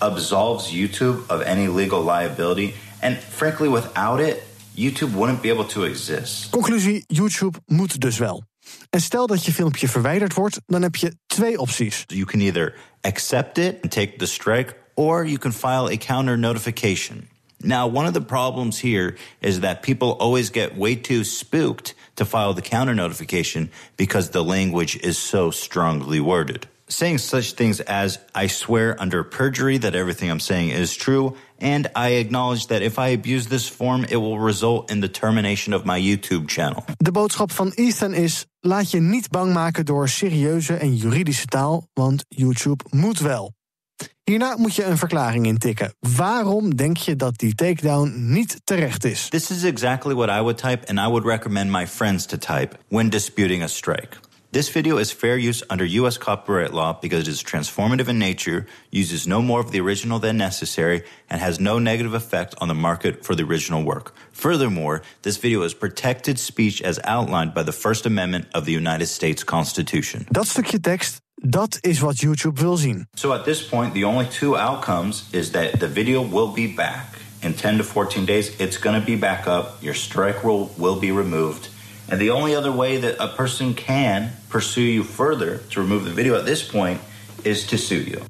absolves 0.00 0.70
YouTube 0.72 1.24
of 1.28 1.40
any 1.42 1.68
legal 1.68 2.02
liability. 2.02 2.74
And 3.02 3.16
frankly, 3.16 3.68
without 3.68 4.20
it, 4.20 4.42
YouTube 4.74 5.14
wouldn't 5.14 5.42
be 5.42 5.50
able 5.50 5.66
to 5.66 5.84
exist. 5.84 6.50
Conclusie: 6.50 7.04
YouTube 7.06 7.58
moet 7.66 8.00
dus 8.00 8.18
wel. 8.18 8.42
En 8.90 9.00
stel 9.00 9.26
dat 9.26 9.44
je 9.44 9.52
filmpje 9.52 9.88
verwijderd 9.88 10.34
wordt, 10.34 10.60
dan 10.66 10.82
heb 10.82 10.96
je 10.96 11.16
twee 11.26 11.58
opties. 11.58 12.04
You 12.06 12.24
can 12.24 12.40
either 12.40 12.74
accept 13.00 13.58
it 13.58 13.82
and 13.82 13.92
take 13.92 14.16
the 14.16 14.26
strike 14.26 14.76
or 14.98 15.24
you 15.24 15.38
can 15.38 15.52
file 15.52 15.86
a 15.88 15.96
counter 15.96 16.36
notification. 16.36 17.28
Now, 17.62 17.86
one 17.86 18.06
of 18.06 18.14
the 18.14 18.20
problems 18.20 18.78
here 18.78 19.16
is 19.40 19.60
that 19.60 19.82
people 19.82 20.16
always 20.18 20.50
get 20.50 20.76
way 20.76 20.96
too 20.96 21.22
spooked 21.22 21.94
to 22.16 22.24
file 22.24 22.52
the 22.54 22.62
counter 22.62 22.94
notification 22.94 23.70
because 23.96 24.30
the 24.30 24.42
language 24.42 24.96
is 25.02 25.16
so 25.16 25.50
strongly 25.50 26.20
worded. 26.20 26.66
Saying 26.88 27.18
such 27.18 27.52
things 27.52 27.80
as, 27.80 28.18
I 28.34 28.48
swear 28.48 28.96
under 28.98 29.22
perjury 29.22 29.78
that 29.78 29.94
everything 29.94 30.30
I'm 30.30 30.40
saying 30.40 30.70
is 30.70 30.96
true, 30.96 31.36
and 31.60 31.86
I 31.94 32.18
acknowledge 32.18 32.66
that 32.66 32.82
if 32.82 32.98
I 32.98 33.08
abuse 33.08 33.46
this 33.48 33.68
form, 33.68 34.04
it 34.04 34.16
will 34.16 34.38
result 34.38 34.90
in 34.90 35.00
the 35.00 35.08
termination 35.08 35.74
of 35.74 35.84
my 35.84 36.00
YouTube 36.00 36.48
channel. 36.48 36.84
De 36.96 37.12
boodschap 37.12 37.52
van 37.52 37.72
Ethan 37.74 38.14
is: 38.14 38.46
laat 38.60 38.90
je 38.90 39.00
niet 39.00 39.28
bang 39.30 39.52
maken 39.52 39.84
door 39.84 40.08
serieuze 40.08 40.74
en 40.74 40.96
juridische 40.96 41.46
taal, 41.46 41.88
want 41.92 42.24
YouTube 42.28 42.84
moet 42.90 43.18
wel. 43.18 43.56
Hierna 44.24 44.56
moet 44.56 44.74
je 44.74 44.84
een 44.84 44.98
verklaring 44.98 45.46
intikken. 45.46 45.94
Waarom 46.00 46.76
denk 46.76 46.96
je 46.96 47.16
dat 47.16 47.38
die 47.38 47.54
takedown 47.54 48.32
niet 48.32 48.60
terecht 48.64 49.04
is? 49.04 49.28
This 49.28 49.50
is 49.50 49.62
exactly 49.62 50.14
what 50.14 50.28
I 50.28 50.40
would 50.40 50.58
type 50.58 50.86
and 50.88 50.98
I 50.98 51.10
would 51.10 51.24
recommend 51.24 51.70
my 51.70 51.86
friends 51.86 52.26
to 52.26 52.36
type 52.36 52.76
when 52.88 53.08
disputing 53.08 53.62
a 53.62 53.66
strike. 53.66 54.16
This 54.50 54.70
video 54.70 54.98
is 54.98 55.12
fair 55.12 55.36
use 55.36 55.62
under 55.68 55.84
US 55.84 56.18
copyright 56.18 56.72
law 56.72 56.98
because 57.00 57.28
it 57.28 57.32
is 57.32 57.42
transformative 57.42 58.08
in 58.08 58.18
nature, 58.18 58.66
uses 58.90 59.26
no 59.26 59.42
more 59.42 59.60
of 59.60 59.70
the 59.70 59.80
original 59.80 60.18
than 60.18 60.36
necessary, 60.36 61.02
and 61.28 61.40
has 61.40 61.58
no 61.58 61.78
negative 61.78 62.14
effect 62.14 62.54
on 62.58 62.68
the 62.68 62.74
market 62.74 63.24
for 63.24 63.34
the 63.34 63.42
original 63.42 63.82
work. 63.82 64.14
Furthermore, 64.32 65.02
this 65.20 65.36
video 65.36 65.64
is 65.64 65.74
protected 65.74 66.38
speech 66.38 66.80
as 66.82 66.98
outlined 67.04 67.52
by 67.52 67.62
the 67.62 67.72
First 67.72 68.06
Amendment 68.06 68.46
of 68.52 68.64
the 68.64 68.72
United 68.72 69.08
States 69.08 69.44
Constitution. 69.44 70.26
Dat 70.30 70.46
stukje 70.46 70.80
tekst 70.80 71.20
Dat 71.40 71.78
is 71.80 71.98
wat 71.98 72.20
YouTube 72.20 72.60
wil 72.60 72.76
zien. 72.76 73.08
So 73.14 73.32
at 73.32 73.44
this 73.44 73.66
point, 73.66 73.94
the 73.94 74.06
only 74.06 74.26
two 74.26 74.56
outcomes 74.56 75.24
is 75.30 75.50
that 75.50 75.80
the 75.80 75.92
video 75.92 76.28
will 76.28 76.52
be 76.52 76.72
back. 76.76 77.16
In 77.40 77.54
10 77.54 77.76
to 77.76 77.84
14 77.84 78.24
days, 78.24 78.50
it's 78.56 78.78
going 78.78 78.98
to 78.98 79.04
be 79.04 79.16
back 79.16 79.46
up. 79.46 79.76
Your 79.80 79.96
strike 79.96 80.42
rule 80.42 80.68
will 80.76 80.98
be 80.98 81.12
removed. 81.12 81.70
And 82.08 82.20
the 82.20 82.30
only 82.30 82.56
other 82.56 82.76
way 82.76 83.00
that 83.00 83.14
a 83.18 83.28
person 83.28 83.74
can 83.74 84.30
pursue 84.48 84.92
you 84.92 85.04
further 85.04 85.60
to 85.68 85.80
remove 85.80 86.04
the 86.04 86.14
video 86.14 86.34
at 86.36 86.44
this 86.44 86.66
point 86.66 87.00
is 87.42 87.64
to 87.66 87.76
sue 87.76 88.02
you. 88.02 88.20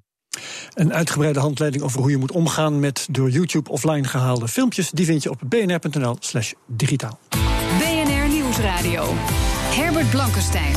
Een 0.74 0.92
uitgebreide 0.92 1.40
handleiding 1.40 1.82
over 1.82 2.00
hoe 2.00 2.10
je 2.10 2.16
moet 2.16 2.32
omgaan 2.32 2.80
met 2.80 3.06
door 3.10 3.30
YouTube 3.30 3.70
offline 3.70 4.04
gehaalde 4.04 4.48
filmpjes, 4.48 4.90
die 4.90 5.06
vind 5.06 5.22
je 5.22 5.30
op 5.30 5.40
bnr.nl/slash 5.46 6.52
digitaal. 6.66 7.18
BNR 7.78 8.28
Nieuwsradio. 8.28 9.04
Herbert 9.74 10.10
Blankenstein. 10.10 10.74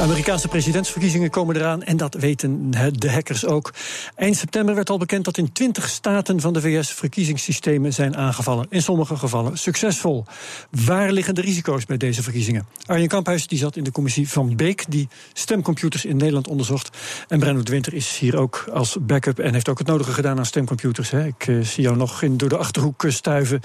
Amerikaanse 0.00 0.48
presidentsverkiezingen 0.48 1.30
komen 1.30 1.56
eraan 1.56 1.82
en 1.82 1.96
dat 1.96 2.14
weten 2.14 2.70
de 2.92 3.10
hackers 3.10 3.46
ook. 3.46 3.72
Eind 4.14 4.36
september 4.36 4.74
werd 4.74 4.90
al 4.90 4.98
bekend 4.98 5.24
dat 5.24 5.38
in 5.38 5.52
20 5.52 5.88
staten 5.88 6.40
van 6.40 6.52
de 6.52 6.60
VS 6.60 6.92
verkiezingssystemen 6.92 7.92
zijn 7.92 8.16
aangevallen. 8.16 8.66
In 8.68 8.82
sommige 8.82 9.16
gevallen 9.16 9.58
succesvol. 9.58 10.24
Waar 10.70 11.12
liggen 11.12 11.34
de 11.34 11.40
risico's 11.40 11.84
bij 11.84 11.96
deze 11.96 12.22
verkiezingen? 12.22 12.66
Arjen 12.86 13.08
Kamphuis 13.08 13.46
die 13.46 13.58
zat 13.58 13.76
in 13.76 13.84
de 13.84 13.90
commissie 13.92 14.28
van 14.28 14.56
Beek, 14.56 14.84
die 14.88 15.08
stemcomputers 15.32 16.04
in 16.04 16.16
Nederland 16.16 16.48
onderzocht. 16.48 16.96
En 17.28 17.38
Brenno 17.38 17.62
de 17.62 17.70
Winter 17.70 17.94
is 17.94 18.18
hier 18.18 18.38
ook 18.38 18.64
als 18.72 18.96
backup 19.00 19.38
en 19.38 19.52
heeft 19.52 19.68
ook 19.68 19.78
het 19.78 19.86
nodige 19.86 20.12
gedaan 20.12 20.38
aan 20.38 20.46
stemcomputers. 20.46 21.10
Hè. 21.10 21.26
Ik 21.26 21.46
uh, 21.46 21.64
zie 21.64 21.82
jou 21.82 21.96
nog 21.96 22.22
in, 22.22 22.36
door 22.36 22.48
de 22.48 22.56
achterhoek 22.56 23.04
stuiven 23.08 23.60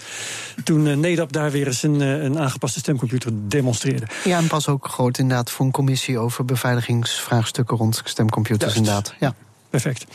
toen 0.63 0.85
uh, 0.85 0.95
NEDAP 0.95 1.31
daar 1.31 1.51
weer 1.51 1.67
eens 1.67 1.83
een, 1.83 1.99
een 1.99 2.39
aangepaste 2.39 2.79
stemcomputer 2.79 3.31
demonstreerde. 3.33 4.05
Ja, 4.23 4.37
en 4.37 4.47
pas 4.47 4.67
ook 4.67 4.87
groot 4.87 5.17
inderdaad 5.17 5.51
voor 5.51 5.65
een 5.65 5.71
commissie 5.71 6.17
over 6.25 6.45
beveiligingsvraagstukken 6.45 7.77
rond 7.77 8.01
stemcomputers, 8.03 8.73
Juist. 8.73 8.77
inderdaad. 8.77 9.13
Ja. 9.19 9.35
Perfect. 9.69 10.05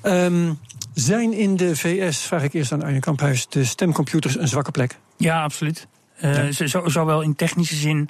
Ehm, 0.00 0.52
zijn 0.94 1.32
in 1.32 1.56
de 1.56 1.76
VS, 1.76 2.18
vraag 2.18 2.42
ik 2.42 2.52
eerst 2.52 2.72
aan 2.72 2.82
Arjen 2.82 3.00
Kamphuis, 3.00 3.46
de 3.48 3.64
stemcomputers 3.64 4.36
een 4.38 4.48
zwakke 4.48 4.70
plek? 4.70 4.98
Ja, 5.16 5.42
absoluut. 5.42 5.86
Eh, 6.16 6.46
zo- 6.46 6.66
zo- 6.66 6.88
zowel 6.88 7.20
in 7.22 7.34
technische 7.36 7.74
zin. 7.76 8.08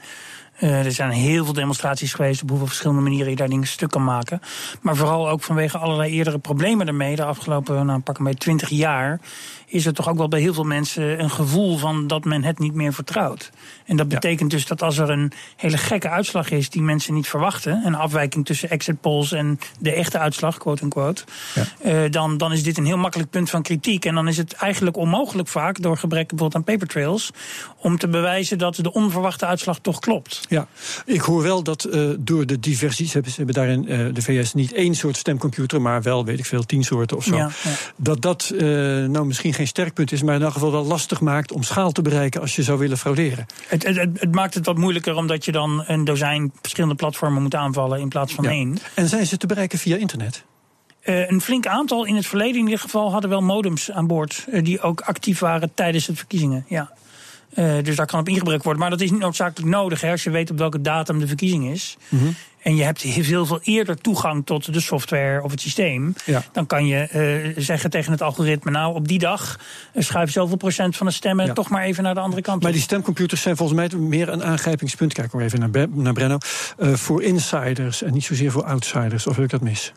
Eh, 0.57 0.85
er 0.85 0.93
zijn 0.93 1.11
heel 1.11 1.45
veel 1.45 1.53
demonstraties 1.53 2.15
geweest 2.15 2.43
op 2.43 2.49
hoeveel 2.49 2.67
verschillende 2.67 3.03
manieren 3.03 3.31
je 3.31 3.37
daar 3.37 3.49
dingen 3.49 3.67
stuk 3.67 3.91
kan 3.91 4.05
maken. 4.05 4.41
Maar 4.83 4.97
vooral 4.97 5.29
ook 5.29 5.43
vanwege 5.43 5.79
allerlei 5.79 6.13
eerdere 6.13 6.39
problemen 6.39 6.87
ermee. 6.87 7.17
De 7.17 7.25
afgelopen, 7.25 7.87
nou, 7.87 8.01
pak 8.01 8.19
een 8.19 8.25
beetje 8.25 8.39
20 8.39 8.69
jaar. 8.69 9.21
Is 9.67 9.87
er 9.87 9.95
toch 9.95 10.09
ook 10.09 10.17
wel 10.17 10.29
bij 10.29 10.41
heel 10.41 10.55
veel 10.55 10.65
mensen 10.65 11.21
een 11.23 11.31
gevoel 11.31 11.77
van 11.77 12.07
dat 12.07 12.25
men 12.25 12.45
het 12.45 12.59
niet 12.59 12.75
meer 12.75 12.93
vertrouwt. 12.93 13.51
En 13.87 13.97
dat 13.97 14.09
betekent 14.09 14.51
dus 14.51 14.67
dat 14.67 14.83
als 14.83 14.99
er 14.99 15.11
een 15.11 15.33
hele 15.57 15.77
gekke 15.77 16.09
uitslag 16.09 16.51
is 16.51 16.71
die 16.71 16.83
mensen 16.83 17.15
niet 17.15 17.29
verwachten. 17.29 17.83
Een 17.85 17.95
afwijking 17.95 18.45
tussen 18.45 18.71
exit 18.71 19.01
polls 19.01 19.33
en 19.33 19.59
de 19.79 19.93
echte 19.93 20.19
uitslag, 20.19 20.59
quote 20.59 20.83
unquote. 20.83 21.25
eh, 21.83 22.11
dan, 22.11 22.37
dan 22.37 22.53
is 22.53 22.63
dit 22.63 22.79
een 22.79 22.87
heel 22.87 22.97
makkelijk 22.97 23.31
punt 23.31 23.51
van 23.51 23.63
kritiek. 23.63 24.05
En 24.05 24.15
dan 24.15 24.29
is 24.29 24.37
het 24.37 24.53
eigenlijk 24.53 24.97
onmogelijk 24.97 25.49
vaak, 25.49 25.83
door 25.83 25.97
gebrek 25.97 26.29
bijvoorbeeld 26.29 26.55
aan 26.55 26.75
paper 26.75 26.89
trails. 26.89 27.31
om 27.77 27.99
te 27.99 28.09
bewijzen 28.09 28.59
dat 28.59 28.75
de 28.77 28.93
onverwachte 28.93 29.47
uitslag 29.47 29.79
toch 29.79 29.99
klopt. 29.99 30.46
Ja, 30.49 30.69
ik 31.05 31.21
hoor 31.21 31.43
wel 31.43 31.63
dat 31.63 31.85
eh, 31.85 32.09
door 32.19 32.47
de 32.47 32.61
diversie, 32.61 33.07
ze 33.07 33.13
hebben, 33.13 33.31
ze 33.31 33.37
hebben 33.37 33.55
daar 33.55 33.69
in 33.69 33.89
eh, 33.89 34.15
de 34.15 34.23
VS 34.23 34.55
niet 34.55 34.73
één 34.73 34.95
soort 34.95 35.17
stemcomputer, 35.17 35.81
maar 35.81 36.03
wel, 36.03 36.25
weet 36.25 36.39
ik 36.39 36.47
veel, 36.47 36.63
tien 36.63 36.85
soorten 36.85 37.17
of 37.17 37.25
zo. 37.25 37.37
Ja, 37.37 37.51
ja. 37.65 37.71
Dat 37.97 38.23
dat 38.23 38.53
eh, 38.55 38.67
nou 39.05 39.27
misschien 39.27 39.55
geen 39.55 39.67
sterk 39.67 39.95
punt 39.95 40.13
is, 40.13 40.23
maar 40.23 40.35
in 40.35 40.43
elk 40.43 40.53
geval 40.53 40.73
wel 40.73 40.85
lastig 40.85 41.21
maakt 41.21 41.53
om 41.53 41.63
schaal 41.63 41.93
te 41.93 42.03
bereiken 42.03 42.41
als 42.41 42.57
je 42.57 42.63
zou 42.63 42.79
willen 42.79 42.99
frauderen. 42.99 43.47
Het, 43.67 43.87
het, 43.87 43.97
het, 43.97 44.35
maakt 44.35 44.55
het 44.55 44.67
wat 44.67 44.77
moeilijker 44.77 45.15
omdat 45.15 45.45
je 45.45 45.53
dan 45.53 45.85
een 45.87 46.05
dozijn 46.05 46.53
verschillende 46.61 46.95
platformen 46.95 47.43
moet 47.43 47.55
aanvallen 47.55 48.01
in 48.01 48.09
plaats 48.09 48.35
van 48.35 48.45
Ja. 48.45 48.51
één. 48.51 48.79
En 48.95 49.09
zijn 49.09 49.27
ze 49.27 49.37
te 49.37 49.47
bereiken 49.47 49.79
via 49.79 49.97
internet? 49.97 50.45
Een 51.03 51.41
flink 51.41 51.67
aantal 51.67 52.05
in 52.05 52.17
het 52.17 52.27
verleden 52.27 52.57
in 52.57 52.65
ieder 52.65 52.79
geval 52.79 53.13
hadden 53.13 53.31
wel 53.31 53.41
modems 53.41 53.91
aan 53.91 54.07
boord. 54.07 54.47
die 54.63 54.81
ook 54.81 55.01
actief 55.01 55.39
waren 55.39 55.75
tijdens 55.75 56.07
de 56.07 56.17
verkiezingen. 56.17 56.65
Ja. 56.69 56.93
Eh, 57.57 57.75
dus 57.83 57.97
daar 57.97 58.07
kan 58.07 58.21
op 58.21 58.29
ingebruikt 58.29 58.65
worden. 58.65 58.83
Maar 58.83 58.91
dat 58.91 59.01
is 59.01 59.11
niet 59.11 59.21
noodzakelijk 59.21 59.71
nodig 59.71 60.01
hè, 60.01 60.11
als 60.11 60.25
je 60.25 60.31
weet 60.31 60.51
op 60.51 60.59
welke 60.59 60.81
datum 60.81 61.19
de 61.19 61.27
verkiezing 61.27 61.71
is. 61.71 61.97
Mhm. 62.09 62.25
En 62.67 62.77
je 62.77 62.83
hebt 62.83 63.01
heel 63.03 63.47
veel 63.47 63.61
eerder 63.63 63.97
toegang 64.01 64.47
tot 64.47 64.73
de 64.73 64.81
software 64.81 65.43
of 65.43 65.51
het 65.51 65.61
systeem. 65.61 66.15
Ja. 66.25 66.43
Dan 66.53 66.67
kan 66.67 66.87
je 66.87 66.97
eh, 66.99 67.63
zeggen 67.63 67.91
tegen 67.91 68.13
het 68.13 68.23
algoritme: 68.23 68.71
Nou, 68.71 68.95
op 68.95 69.09
die 69.09 69.19
dag 69.19 69.59
eh, 69.93 70.03
schuif 70.03 70.31
zoveel 70.31 70.57
procent 70.57 70.97
van 70.97 71.07
de 71.07 71.13
stemmen 71.13 71.47
Ja. 71.47 71.53
toch 71.53 71.69
maar 71.69 71.83
even 71.83 72.03
naar 72.03 72.15
de 72.15 72.21
andere 72.21 72.43
kant. 72.43 72.63
Maar 72.63 72.73
die 72.73 72.81
stemcomputers 72.81 73.43
zijn 73.43 73.57
volgens 73.57 73.79
mij 73.79 73.99
meer 74.01 74.29
een 74.29 74.45
aangrijpingspunt. 74.45 75.13
Kijk 75.13 75.33
maar 75.33 75.43
even 75.45 75.59
naar, 75.61 75.71
Be- 75.71 75.89
naar 75.93 76.13
Brenno. 76.13 76.39
eh, 76.79 76.93
voor 76.93 77.23
insiders 77.23 78.03
en 78.03 78.13
niet 78.13 78.25
zozeer 78.25 78.51
voor 78.51 78.65
outsiders. 78.65 79.27
Of 79.27 79.35
heb 79.37 79.45
ik 79.45 79.51
dat 79.51 79.61
mis? 79.61 79.93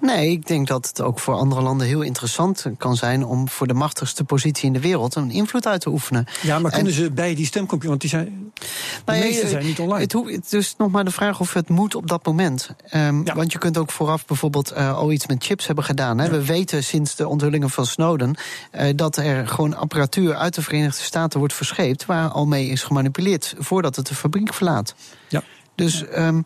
Nee, 0.00 0.30
ik 0.30 0.46
denk 0.46 0.66
dat 0.66 0.86
het 0.88 1.00
ook 1.00 1.18
voor 1.18 1.34
andere 1.34 1.60
landen 1.62 1.86
heel 1.86 2.02
interessant 2.02 2.66
kan 2.78 2.96
zijn 2.96 3.24
om 3.24 3.48
voor 3.48 3.66
de 3.66 3.74
machtigste 3.74 4.24
positie 4.24 4.66
in 4.66 4.72
de 4.72 4.80
wereld 4.80 5.14
een 5.14 5.30
invloed 5.30 5.66
uit 5.66 5.80
te 5.80 5.88
oefenen. 5.90 6.26
Ja, 6.42 6.58
maar 6.58 6.70
En- 6.70 6.76
kunnen 6.76 6.92
ze 6.94 7.10
bij 7.10 7.34
die 7.34 7.46
stemcomputer? 7.46 7.88
Want 7.88 8.00
die 8.00 8.10
zijn, 8.10 8.50
de 8.54 8.66
Nou 9.04 9.18
meeste 9.18 9.48
zijn 9.48 9.64
niet 9.66 9.78
online. 9.78 10.00
Het, 10.02 10.12
hoe- 10.12 10.32
het 10.32 10.52
is 10.52 10.74
nog 10.78 10.90
maar 10.90 11.04
de 11.04 11.10
vraag 11.10 11.40
of 11.40 11.52
het 11.52 11.68
moet 11.68 11.98
op 12.00 12.08
dat 12.08 12.26
moment. 12.26 12.70
Ehm, 12.88 13.20
Ja. 13.24 13.34
Want 13.34 13.52
je 13.52 13.58
kunt 13.58 13.78
ook 13.78 13.90
vooraf 13.90 14.26
bijvoorbeeld 14.26 14.70
eh, 14.70 14.96
al 14.96 15.12
iets 15.12 15.26
met 15.26 15.44
chips 15.44 15.66
hebben 15.66 15.84
gedaan. 15.84 16.18
Hè. 16.18 16.30
We 16.30 16.44
weten 16.44 16.84
sinds 16.84 17.16
de 17.16 17.28
onthullingen 17.28 17.70
van 17.70 17.86
Snowden 17.86 18.34
eh, 18.70 18.88
dat 18.96 19.16
er 19.16 19.48
gewoon 19.48 19.76
apparatuur 19.76 20.34
uit 20.34 20.54
de 20.54 20.62
Verenigde 20.62 21.02
Staten 21.02 21.38
wordt 21.38 21.54
verscheept 21.54 22.06
waar 22.06 22.28
al 22.28 22.46
mee 22.46 22.66
is 22.68 22.82
gemanipuleerd 22.82 23.54
voordat 23.58 23.96
het 23.96 24.06
de 24.06 24.14
fabriek 24.14 24.54
verlaat. 24.54 24.94
Ja. 25.28 25.42
Dus 25.74 26.06
ehm, 26.08 26.40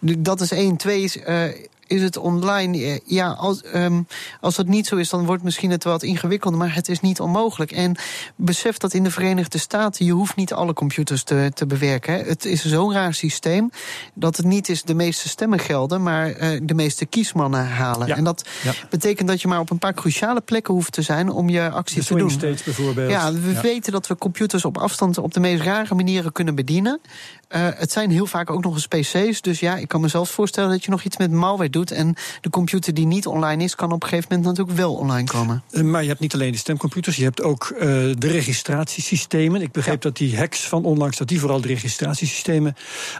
dat 0.00 0.40
is 0.40 0.50
één. 0.52 0.76
Twee 0.76 1.02
is. 1.02 1.18
eh, 1.18 1.42
is 1.86 2.02
het 2.02 2.16
online? 2.16 2.78
Eh, 2.84 2.98
Ja, 3.04 3.28
als, 3.30 3.62
ehm, 3.62 4.02
als 4.40 4.54
dat 4.56 4.66
niet 4.66 4.86
zo 4.86 4.96
is, 4.96 5.08
dan 5.08 5.26
wordt 5.26 5.42
misschien 5.42 5.70
het 5.70 5.84
wat 5.84 6.02
ingewikkelder, 6.02 6.58
maar 6.58 6.74
het 6.74 6.88
is 6.88 7.00
niet 7.00 7.20
onmogelijk. 7.20 7.72
En 7.72 7.96
besef 8.36 8.76
dat 8.76 8.94
in 8.94 9.02
de 9.02 9.10
Verenigde 9.10 9.58
Staten, 9.58 10.04
je 10.06 10.12
hoeft 10.12 10.36
niet 10.36 10.52
alle 10.52 10.72
computers 10.72 11.22
te, 11.22 11.50
te 11.54 11.66
bewerken. 11.66 12.14
Hè. 12.14 12.22
Het 12.22 12.44
is 12.44 12.64
zo'n 12.64 12.92
raar 12.92 13.14
systeem 13.14 13.70
dat 14.14 14.36
het 14.36 14.46
niet 14.46 14.68
is 14.68 14.82
de 14.82 14.94
meeste 14.94 15.28
stemmen 15.28 15.58
gelden, 15.58 16.02
maar 16.02 16.30
eh, 16.30 16.60
de 16.62 16.74
meeste 16.74 17.06
kiesmannen 17.06 17.66
halen. 17.68 18.06
Ja. 18.06 18.16
En 18.16 18.24
dat 18.24 18.48
Ja. 18.62 18.72
betekent 18.90 19.28
dat 19.28 19.40
je 19.42 19.48
maar 19.48 19.60
op 19.60 19.70
een 19.70 19.78
paar 19.78 19.94
cruciale 19.94 20.40
plekken 20.40 20.74
hoeft 20.74 20.92
te 20.92 21.02
zijn 21.02 21.30
om 21.30 21.48
je 21.48 21.70
actie 21.70 22.00
De 22.00 22.06
te 22.06 22.14
doen. 22.14 22.30
states 22.30 22.62
bijvoorbeeld. 22.62 23.10
Ja, 23.10 23.32
we 23.32 23.50
Ja. 23.52 23.60
weten 23.60 23.92
dat 23.92 24.06
we 24.06 24.16
computers 24.16 24.64
op 24.64 24.78
afstand 24.78 25.18
op 25.18 25.34
de 25.34 25.40
meest 25.40 25.62
rare 25.62 25.94
manieren 25.94 26.32
kunnen 26.32 26.54
bedienen. 26.54 27.00
Eh, 27.48 27.68
het 27.74 27.92
zijn 27.92 28.10
heel 28.10 28.26
vaak 28.26 28.50
ook 28.50 28.62
nog 28.64 28.74
eens 28.74 28.86
PC's. 28.86 29.40
Dus 29.40 29.60
ja, 29.60 29.76
ik 29.76 29.88
kan 29.88 30.00
me 30.00 30.08
zelfs 30.08 30.30
voorstellen 30.30 30.70
dat 30.70 30.84
je 30.84 30.90
nog 30.90 31.02
iets 31.02 31.16
met 31.16 31.30
malware 31.30 31.70
doet. 31.76 31.90
En 31.90 32.14
de 32.40 32.50
computer 32.50 32.94
die 32.94 33.06
niet 33.06 33.26
online 33.26 33.64
is, 33.64 33.74
kan 33.74 33.92
op 33.92 34.02
een 34.02 34.08
gegeven 34.08 34.28
moment 34.34 34.48
natuurlijk 34.48 34.76
wel 34.78 34.94
online 34.94 35.28
komen. 35.28 35.62
Eh, 35.70 35.82
Maar 35.82 36.02
je 36.02 36.08
hebt 36.08 36.20
niet 36.20 36.34
alleen 36.34 36.52
de 36.52 36.58
stemcomputers, 36.58 37.16
je 37.16 37.24
hebt 37.24 37.42
ook 37.42 37.64
eh, 37.78 37.86
de 38.18 38.28
registratiesystemen. 38.28 39.60
Ik 39.62 39.72
begreep 39.72 40.00
dat 40.02 40.16
die 40.16 40.36
hacks 40.36 40.68
van 40.68 40.84
onlangs, 40.84 41.16
dat 41.16 41.28
die 41.28 41.40
vooral 41.40 41.60
de 41.60 41.68
registratiesystemen 41.68 42.74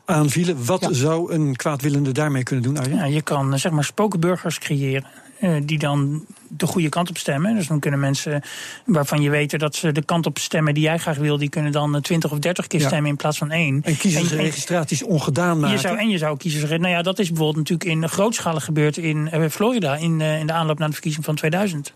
aanvielen. 0.04 0.64
Wat 0.64 0.80
Ja. 0.80 0.92
zou 0.92 1.32
een 1.32 1.56
kwaadwillende 1.56 2.12
daarmee 2.12 2.42
kunnen 2.42 2.64
doen, 2.64 2.78
Arjen? 2.78 2.96
Ja, 2.96 3.04
je 3.04 3.22
kan 3.22 3.52
eh, 3.52 3.58
zeg 3.58 3.72
maar 3.72 3.84
spokenburgers 3.84 4.58
creëren. 4.58 5.06
eh, 5.40 5.56
die 5.64 5.78
dan 5.78 6.24
de 6.48 6.66
goede 6.66 6.88
kant 6.88 7.08
op 7.08 7.18
stemmen. 7.18 7.54
Dus 7.54 7.66
dan 7.66 7.78
kunnen 7.80 8.00
mensen 8.00 8.42
waarvan 8.84 9.22
je 9.22 9.30
weet 9.30 9.58
dat 9.58 9.74
ze 9.74 9.92
de 9.92 10.02
kant 10.04 10.26
op 10.26 10.38
stemmen 10.38 10.74
die 10.74 10.82
jij 10.82 10.98
graag 10.98 11.16
wil, 11.16 11.38
die 11.38 11.48
kunnen 11.48 11.72
dan 11.72 11.94
eh, 11.94 12.00
20 12.00 12.30
of 12.32 12.38
30 12.38 12.66
keer 12.66 12.80
Ja. 12.80 12.86
stemmen 12.86 13.10
in 13.10 13.16
plaats 13.16 13.38
van 13.38 13.50
één. 13.50 13.80
En 13.84 13.96
kiezersregistraties 13.96 15.02
ongedaan 15.02 15.58
maken. 15.60 15.74
Je 15.76 15.80
zou, 15.82 15.98
en 15.98 16.08
je 16.08 16.18
zou 16.18 16.36
kiezers. 16.36 16.70
Nou 16.70 16.88
ja, 16.88 17.02
dat 17.02 17.18
is 17.18 17.28
bijvoorbeeld 17.28 17.68
natuurlijk 17.68 18.02
in 18.02 18.08
grootschalig 18.08 18.64
gebeurd 18.64 18.96
in 18.96 19.30
eh, 19.30 19.48
Florida. 19.50 19.96
In, 19.96 20.20
eh, 20.20 20.38
in 20.38 20.46
de 20.46 20.52
aanloop 20.52 20.78
naar 20.78 20.88
de 20.88 20.94
verkiezing 20.94 21.24
van 21.24 21.34
2000. 21.34 21.92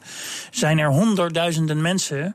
Zijn 0.51 0.79
er 0.79 0.89
honderdduizenden 0.89 1.81
mensen. 1.81 2.35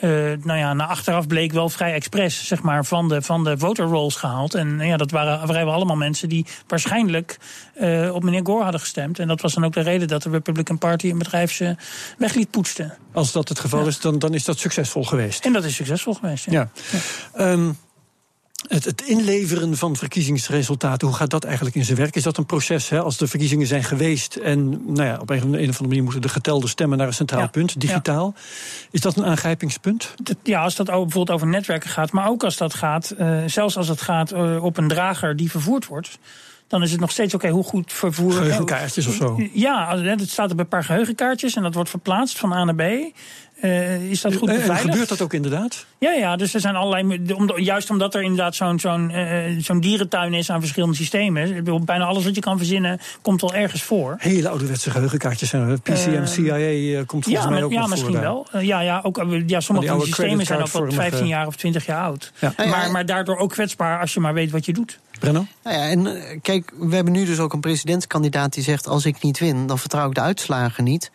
eh, 0.00 0.10
nou 0.42 0.58
ja, 0.58 0.72
na 0.74 0.86
achteraf 0.86 1.26
bleek 1.26 1.52
wel 1.52 1.68
vrij 1.68 1.92
expres, 1.94 2.46
zeg 2.46 2.62
maar, 2.62 2.84
van 2.84 3.08
de, 3.08 3.22
van 3.22 3.44
de 3.44 3.58
voter 3.58 3.84
rolls 3.84 4.16
gehaald. 4.16 4.54
En 4.54 4.76
nou 4.76 4.88
ja, 4.88 4.96
dat 4.96 5.10
waren 5.10 5.48
vrijwel 5.48 5.72
allemaal 5.74 5.96
mensen 5.96 6.28
die 6.28 6.46
waarschijnlijk 6.66 7.38
eh, 7.74 8.14
op 8.14 8.22
meneer 8.22 8.40
Gore 8.44 8.62
hadden 8.62 8.80
gestemd. 8.80 9.18
En 9.18 9.28
dat 9.28 9.40
was 9.40 9.54
dan 9.54 9.64
ook 9.64 9.72
de 9.72 9.80
reden 9.80 10.08
dat 10.08 10.22
de 10.22 10.30
Republican 10.30 10.78
Party 10.78 11.10
een 11.10 11.18
bedrijf 11.18 11.49
ze 11.50 11.76
weg 12.18 12.34
liet 12.34 12.50
poetsen. 12.50 12.98
Als 13.12 13.32
dat 13.32 13.48
het 13.48 13.58
geval 13.60 13.86
is, 13.86 14.00
dan, 14.00 14.18
dan 14.18 14.34
is 14.34 14.44
dat 14.44 14.58
succesvol 14.58 15.04
geweest. 15.04 15.44
En 15.44 15.52
dat 15.52 15.64
is 15.64 15.74
succesvol 15.74 16.14
geweest. 16.14 16.50
Ja. 16.50 16.70
Ja. 16.90 16.98
Ehm, 17.34 17.70
het, 18.68 18.84
het 18.84 19.02
inleveren 19.02 19.76
van 19.76 19.96
verkiezingsresultaten, 19.96 21.08
hoe 21.08 21.16
gaat 21.16 21.30
dat 21.30 21.44
eigenlijk 21.44 21.76
in 21.76 21.84
zijn 21.84 21.96
werk? 21.96 22.16
Is 22.16 22.22
dat 22.22 22.36
een 22.36 22.46
proces 22.46 22.88
hè, 22.88 23.00
als 23.00 23.16
de 23.16 23.26
verkiezingen 23.26 23.66
zijn 23.66 23.84
geweest 23.84 24.36
en 24.36 24.68
nou 24.92 25.08
ja, 25.08 25.18
op 25.20 25.30
een, 25.30 25.36
een 25.36 25.44
of 25.44 25.52
andere 25.54 25.86
manier 25.86 26.02
moeten 26.02 26.22
de 26.22 26.28
getelde 26.28 26.68
stemmen 26.68 26.98
naar 26.98 27.06
een 27.06 27.14
centraal 27.14 27.40
Ja. 27.40 27.46
punt, 27.46 27.80
digitaal? 27.80 28.34
Is 28.90 29.00
dat 29.00 29.16
een 29.16 29.24
aangrijpingspunt? 29.24 30.14
Ja, 30.42 30.62
als 30.62 30.74
dat 30.76 30.90
ook 30.90 31.02
bijvoorbeeld 31.02 31.36
over 31.36 31.48
netwerken 31.48 31.90
gaat, 31.90 32.12
maar 32.12 32.28
ook 32.28 32.44
als 32.44 32.56
dat 32.56 32.74
gaat, 32.74 33.10
eh, 33.10 33.38
zelfs 33.46 33.76
als 33.76 33.88
het 33.88 34.00
gaat 34.00 34.32
eh, 34.32 34.64
op 34.64 34.76
een 34.76 34.88
drager 34.88 35.36
die 35.36 35.50
vervoerd 35.50 35.86
wordt, 35.86 36.18
dan 36.70 36.82
is 36.82 36.90
het 36.90 37.00
nog 37.00 37.10
steeds 37.10 37.34
oké 37.34 37.48
hoe 37.48 37.64
goed 37.64 37.92
vervoer. 37.92 38.32
Geheugenkaartjes 38.32 39.06
of 39.06 39.14
zo? 39.14 39.40
Ja, 39.52 39.98
het 39.98 40.30
staat 40.30 40.52
op 40.52 40.58
een 40.58 40.68
paar 40.68 40.84
geheugenkaartjes 40.84 41.56
en 41.56 41.62
dat 41.62 41.74
wordt 41.74 41.90
verplaatst 41.90 42.38
van 42.38 42.52
A 42.52 42.64
naar 42.64 42.74
B. 42.74 43.12
Eh, 43.60 44.10
is 44.10 44.20
dat 44.20 44.34
goed 44.34 44.48
En- 44.48 44.54
en 44.54 44.60
beveiligd? 44.60 44.88
gebeurt 44.90 45.08
dat 45.08 45.20
ook 45.22 45.32
inderdaad? 45.32 45.86
Ja, 45.98 46.12
ja, 46.12 46.36
dus 46.36 46.54
er 46.54 46.60
zijn 46.60 46.74
allerlei. 46.76 47.32
Om, 47.34 47.58
juist 47.60 47.90
omdat 47.90 48.14
er 48.14 48.22
inderdaad 48.22 48.54
zo'n 48.54 48.78
zo'n 48.78 49.10
eh, 49.10 49.44
zo'n 49.58 49.80
dierentuin 49.80 50.34
is 50.34 50.50
aan 50.50 50.60
verschillende 50.60 50.96
systemen. 50.96 51.64
Bijna 51.84 52.04
alles 52.04 52.24
wat 52.24 52.34
je 52.34 52.40
kan 52.40 52.56
verzinnen 52.56 53.00
komt 53.22 53.40
wel 53.40 53.54
ergens 53.54 53.82
voor. 53.82 54.14
Hele 54.18 54.48
ouderwetse 54.48 54.90
geheugenkaartjes 54.90 55.48
zijn 55.48 55.68
er. 55.68 55.80
PCM, 55.80 56.10
Eh, 56.14 56.26
CIA 56.26 56.56
eh, 56.58 56.96
komt 57.06 57.24
volgens 57.24 57.44
ja, 57.44 57.50
mij 57.50 57.62
ook 57.62 57.72
ja 57.72 57.80
nog 57.80 57.88
misschien 57.88 58.12
voor. 58.12 58.20
wel. 58.20 58.46
Eh, 58.52 58.62
ja, 58.62 58.80
ja, 58.80 59.00
ook, 59.02 59.18
eh, 59.18 59.42
ja, 59.48 59.60
sommige 59.60 59.88
van 59.88 59.98
die 59.98 60.06
systemen 60.06 60.46
zijn 60.46 60.58
ook 60.58 60.64
wat 60.64 60.72
creditcardvormige- 60.72 61.00
15 61.10 61.26
jaar 61.26 61.46
of 61.46 61.56
20 61.56 61.86
jaar 61.86 62.02
oud. 62.02 62.32
Ja. 62.38 62.52
Nou 62.56 62.68
ja, 62.70 62.76
Maar, 62.76 62.90
maar 62.90 63.06
daardoor 63.06 63.36
ook 63.36 63.50
kwetsbaar 63.50 64.00
als 64.00 64.14
je 64.14 64.20
maar 64.20 64.34
weet 64.34 64.50
wat 64.50 64.64
je 64.64 64.72
doet. 64.72 64.98
Brenno? 65.18 65.46
Nou 65.64 65.76
ja, 65.76 65.88
en 65.88 66.06
eh, 66.06 66.38
kijk, 66.42 66.72
we 66.78 66.94
hebben 66.94 67.12
nu 67.12 67.24
dus 67.24 67.38
ook 67.38 67.52
een 67.52 67.60
presidentskandidaat 67.60 68.52
die 68.52 68.62
zegt: 68.62 68.86
als 68.86 69.04
ik 69.06 69.22
niet 69.22 69.38
win, 69.38 69.66
dan 69.66 69.78
vertrouw 69.78 70.08
ik 70.08 70.14
de 70.14 70.20
uitslagen 70.20 70.84
niet. 70.84 71.10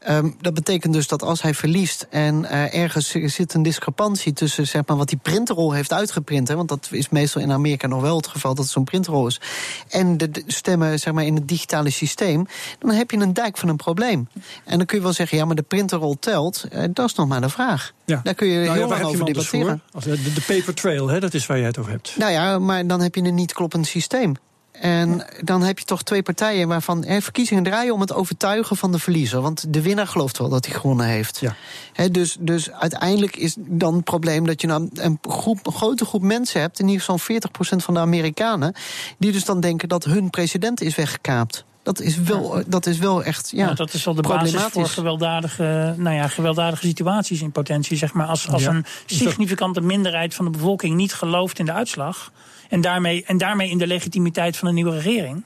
Ehm, 0.00 0.30
dat 0.40 0.54
betekent 0.54 0.92
dus 0.92 1.08
dat 1.08 1.22
als 1.22 1.42
hij 1.42 1.54
verliest 1.54 2.06
en 2.10 2.44
eh, 2.44 2.74
ergens 2.74 3.10
zit 3.10 3.54
een 3.54 3.62
discrepantie 3.62 4.32
tussen 4.32 4.66
zeg 4.66 4.82
maar, 4.86 4.96
wat 4.96 5.08
die 5.08 5.18
printerrol 5.22 5.72
heeft 5.72 5.92
uitgeprint, 5.92 6.48
hè, 6.48 6.56
want 6.56 6.68
dat 6.68 6.88
is 6.90 7.08
meestal 7.08 7.42
in 7.42 7.52
Amerika 7.52 7.86
nog 7.86 8.00
wel 8.00 8.16
het 8.16 8.26
geval 8.26 8.54
dat 8.54 8.64
het 8.64 8.72
zo'n 8.72 8.84
printerrol 8.84 9.26
is, 9.26 9.40
en 9.88 10.16
de, 10.16 10.30
de 10.30 10.42
stemmen 10.46 10.98
zeg 10.98 11.12
maar, 11.12 11.24
in 11.24 11.34
het 11.34 11.48
digitale 11.48 11.90
systeem, 11.90 12.46
dan 12.78 12.90
heb 12.90 13.10
je 13.10 13.16
een 13.16 13.32
dijk 13.32 13.56
van 13.58 13.68
een 13.68 13.76
probleem. 13.76 14.28
En 14.64 14.76
dan 14.76 14.86
kun 14.86 14.96
je 14.96 15.02
wel 15.02 15.12
zeggen: 15.12 15.38
ja, 15.38 15.44
maar 15.44 15.54
de 15.56 15.62
printerrol 15.62 16.16
telt. 16.18 16.64
Eh, 16.70 16.84
dat 16.92 17.08
is 17.08 17.14
nog 17.14 17.28
maar 17.28 17.40
de 17.40 17.48
vraag. 17.48 17.92
Ja. 18.04 18.20
Daar 18.22 18.34
kun 18.34 18.46
je 18.46 18.54
Nou 18.54 18.66
ja, 18.66 18.72
heel 18.72 18.88
waar 18.88 19.00
lang 19.00 19.12
over 19.14 19.24
debatteren. 19.24 19.82
voor? 19.92 20.12
Eh, 20.12 20.24
De, 20.24 20.32
de 20.32 20.40
paper 20.46 20.74
trail, 20.74 21.08
hè, 21.08 21.20
dat 21.20 21.34
is 21.34 21.46
waar 21.46 21.58
jij 21.58 21.66
het 21.66 21.78
over 21.78 21.90
hebt. 21.92 22.14
Nou 22.18 22.32
ja, 22.32 22.58
maar 22.58 22.86
dan 22.86 23.00
heb 23.00 23.14
je 23.14 23.22
een 23.22 23.34
niet 23.34 23.52
kloppend 23.52 23.86
systeem. 23.86 24.34
En 24.80 25.26
dan 25.40 25.62
heb 25.62 25.78
je 25.78 25.84
toch 25.84 26.02
twee 26.02 26.22
partijen 26.22 26.68
waarvan 26.68 27.04
eh, 27.04 27.20
verkiezingen 27.20 27.62
draaien 27.62 27.94
om 27.94 28.00
het 28.00 28.12
overtuigen 28.12 28.76
van 28.76 28.92
de 28.92 28.98
verliezer. 28.98 29.40
Want 29.40 29.72
de 29.72 29.82
winnaar 29.82 30.06
gelooft 30.06 30.38
wel 30.38 30.48
dat 30.48 30.66
hij 30.66 30.74
gewonnen 30.74 31.06
heeft. 31.06 31.40
Ja. 31.40 31.54
Hè, 31.92 32.10
dus, 32.10 32.36
dus 32.40 32.70
uiteindelijk 32.70 33.36
is 33.36 33.56
dan 33.58 33.94
het 33.94 34.04
probleem 34.04 34.46
dat 34.46 34.60
je 34.60 34.66
nou 34.66 34.88
een, 34.94 35.18
groep, 35.22 35.66
een 35.66 35.72
grote 35.72 36.04
groep 36.04 36.22
mensen 36.22 36.60
hebt, 36.60 36.78
in 36.78 36.88
ieder 36.88 37.04
geval 37.04 37.38
40% 37.76 37.84
van 37.84 37.94
de 37.94 38.00
Amerikanen, 38.00 38.74
die 39.18 39.32
dus 39.32 39.44
dan 39.44 39.60
denken 39.60 39.88
dat 39.88 40.04
hun 40.04 40.30
president 40.30 40.80
is 40.80 40.94
weggekaapt. 40.94 41.64
Dat 41.96 42.00
is 42.00 42.16
wel, 42.20 42.62
dat 42.66 42.86
is 42.86 42.98
wel 42.98 43.24
echt. 43.24 43.50
Ja, 43.50 43.64
Nou, 43.64 43.76
dat 43.76 43.92
is 43.94 44.04
wel 44.04 44.14
de 44.14 44.22
basis 44.22 44.62
voor 44.62 44.86
gewelddadige, 44.86 45.94
nou 45.96 46.16
ja, 46.16 46.28
gewelddadige 46.28 46.86
situaties 46.86 47.40
in 47.42 47.52
potentie. 47.52 47.96
Zeg 47.96 48.12
maar. 48.12 48.26
Als, 48.26 48.48
als 48.48 48.62
Ja. 48.62 48.70
een 48.70 48.84
significante 49.06 49.80
minderheid 49.80 50.34
van 50.34 50.44
de 50.44 50.50
bevolking 50.50 50.96
niet 50.96 51.14
gelooft 51.14 51.58
in 51.58 51.64
de 51.64 51.72
uitslag. 51.72 52.32
En 52.68 52.80
daarmee, 52.80 53.24
en 53.26 53.38
daarmee 53.38 53.70
in 53.70 53.78
de 53.78 53.86
legitimiteit 53.86 54.56
van 54.56 54.68
een 54.68 54.74
nieuwe 54.74 54.94
regering. 55.00 55.44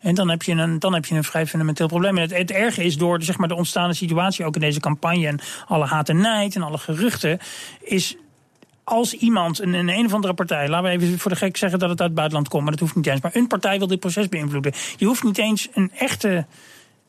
En 0.00 0.14
dan 0.14 0.30
heb 0.30 0.42
je 0.42 0.52
een, 0.52 0.78
dan 0.78 0.94
heb 0.94 1.04
je 1.06 1.14
een 1.14 1.24
vrij 1.24 1.46
fundamenteel 1.46 1.86
probleem. 1.86 2.16
En 2.16 2.22
het, 2.22 2.36
het 2.36 2.50
erge 2.50 2.84
is 2.84 2.96
door 2.96 3.22
zeg 3.22 3.38
maar, 3.38 3.48
de 3.48 3.54
ontstaande 3.54 3.94
situatie, 3.94 4.44
ook 4.44 4.54
in 4.54 4.60
deze 4.60 4.80
campagne. 4.80 5.26
en 5.26 5.40
alle 5.66 5.86
haat 5.86 6.08
en 6.08 6.20
nijd 6.20 6.54
en 6.54 6.62
alle 6.62 6.78
geruchten. 6.78 7.38
is 7.80 8.16
als 8.84 9.12
iemand, 9.14 9.58
een, 9.60 9.74
een 9.74 9.88
een 9.88 10.04
of 10.06 10.12
andere 10.14 10.34
partij, 10.34 10.68
laten 10.68 10.90
we 10.90 11.04
even 11.04 11.18
voor 11.18 11.30
de 11.30 11.36
gek 11.36 11.56
zeggen 11.56 11.78
dat 11.78 11.88
het 11.88 11.98
uit 11.98 12.08
het 12.08 12.16
buitenland 12.18 12.48
komt, 12.48 12.62
maar 12.62 12.70
dat 12.72 12.80
hoeft 12.80 12.94
niet 12.94 13.06
eens. 13.06 13.20
Maar 13.20 13.30
een 13.34 13.46
partij 13.46 13.78
wil 13.78 13.86
dit 13.86 14.00
proces 14.00 14.28
beïnvloeden. 14.28 14.72
Je 14.96 15.06
hoeft 15.06 15.22
niet 15.24 15.38
eens 15.38 15.68
een 15.74 15.90
echte 15.98 16.46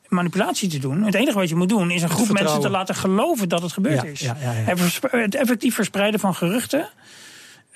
manipulatie 0.08 0.68
te 0.68 0.78
doen. 0.78 1.02
Het 1.02 1.14
enige 1.14 1.38
wat 1.38 1.48
je 1.48 1.54
moet 1.56 1.68
doen 1.68 1.90
is 1.90 2.02
een 2.02 2.08
groep 2.10 2.32
mensen 2.32 2.60
te 2.60 2.70
laten 2.70 2.94
geloven 2.94 3.48
dat 3.48 3.62
het 3.62 3.72
gebeurd 3.72 4.02
Ja, 4.02 4.08
is. 4.08 4.20
ja, 4.20 4.36
ja, 4.40 4.52
ja. 4.52 4.66
En 4.66 4.78
versp- 4.78 5.10
Het 5.10 5.34
effectief 5.34 5.74
verspreiden 5.74 6.20
van 6.20 6.34
geruchten. 6.34 6.88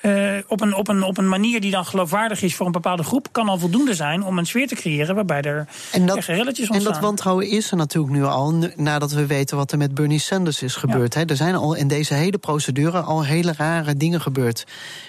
Eh, 0.01 0.39
op, 0.47 0.61
een, 0.61 0.75
op, 0.75 0.89
een, 0.89 1.03
op 1.03 1.19
een 1.19 1.29
manier 1.29 1.61
die 1.61 1.71
dan 1.71 1.85
geloofwaardig 1.85 2.43
is 2.43 2.55
voor 2.55 2.67
een 2.67 2.73
bepaalde 2.73 3.03
groep, 3.03 3.29
kan 3.33 3.49
al 3.49 3.59
voldoende 3.59 3.95
zijn 3.95 4.23
om 4.23 4.39
een 4.39 4.47
sfeer 4.47 4.67
te 4.67 4.75
creëren 4.75 5.15
waarbij 5.15 5.43
er 5.43 5.67
En 5.93 6.07
dat, 6.07 6.25
relletjes 6.25 6.67
en 6.67 6.73
ontstaan. 6.73 6.93
dat 6.93 7.03
wantrouwen 7.03 7.49
is 7.51 7.71
er 7.71 7.77
natuurlijk 7.77 8.13
nu 8.13 8.25
al, 8.25 8.55
nadat 8.77 9.13
we 9.13 9.27
weten 9.27 9.57
wat 9.57 9.73
er 9.73 9.79
met 9.79 9.95
Bernie 9.95 10.19
Sanders 10.19 10.63
is 10.63 10.77
gebeurd. 10.77 11.15
Hè. 11.15 11.25
Er 11.25 11.37
zijn 11.37 11.55
al 11.55 11.75
in 11.75 11.89
deze 11.89 12.15
hele 12.15 12.39
procedure 12.39 13.01
al 13.01 13.25
hele 13.25 13.55
rare 13.57 13.97
dingen 13.97 14.21
gebeurd. 14.21 14.67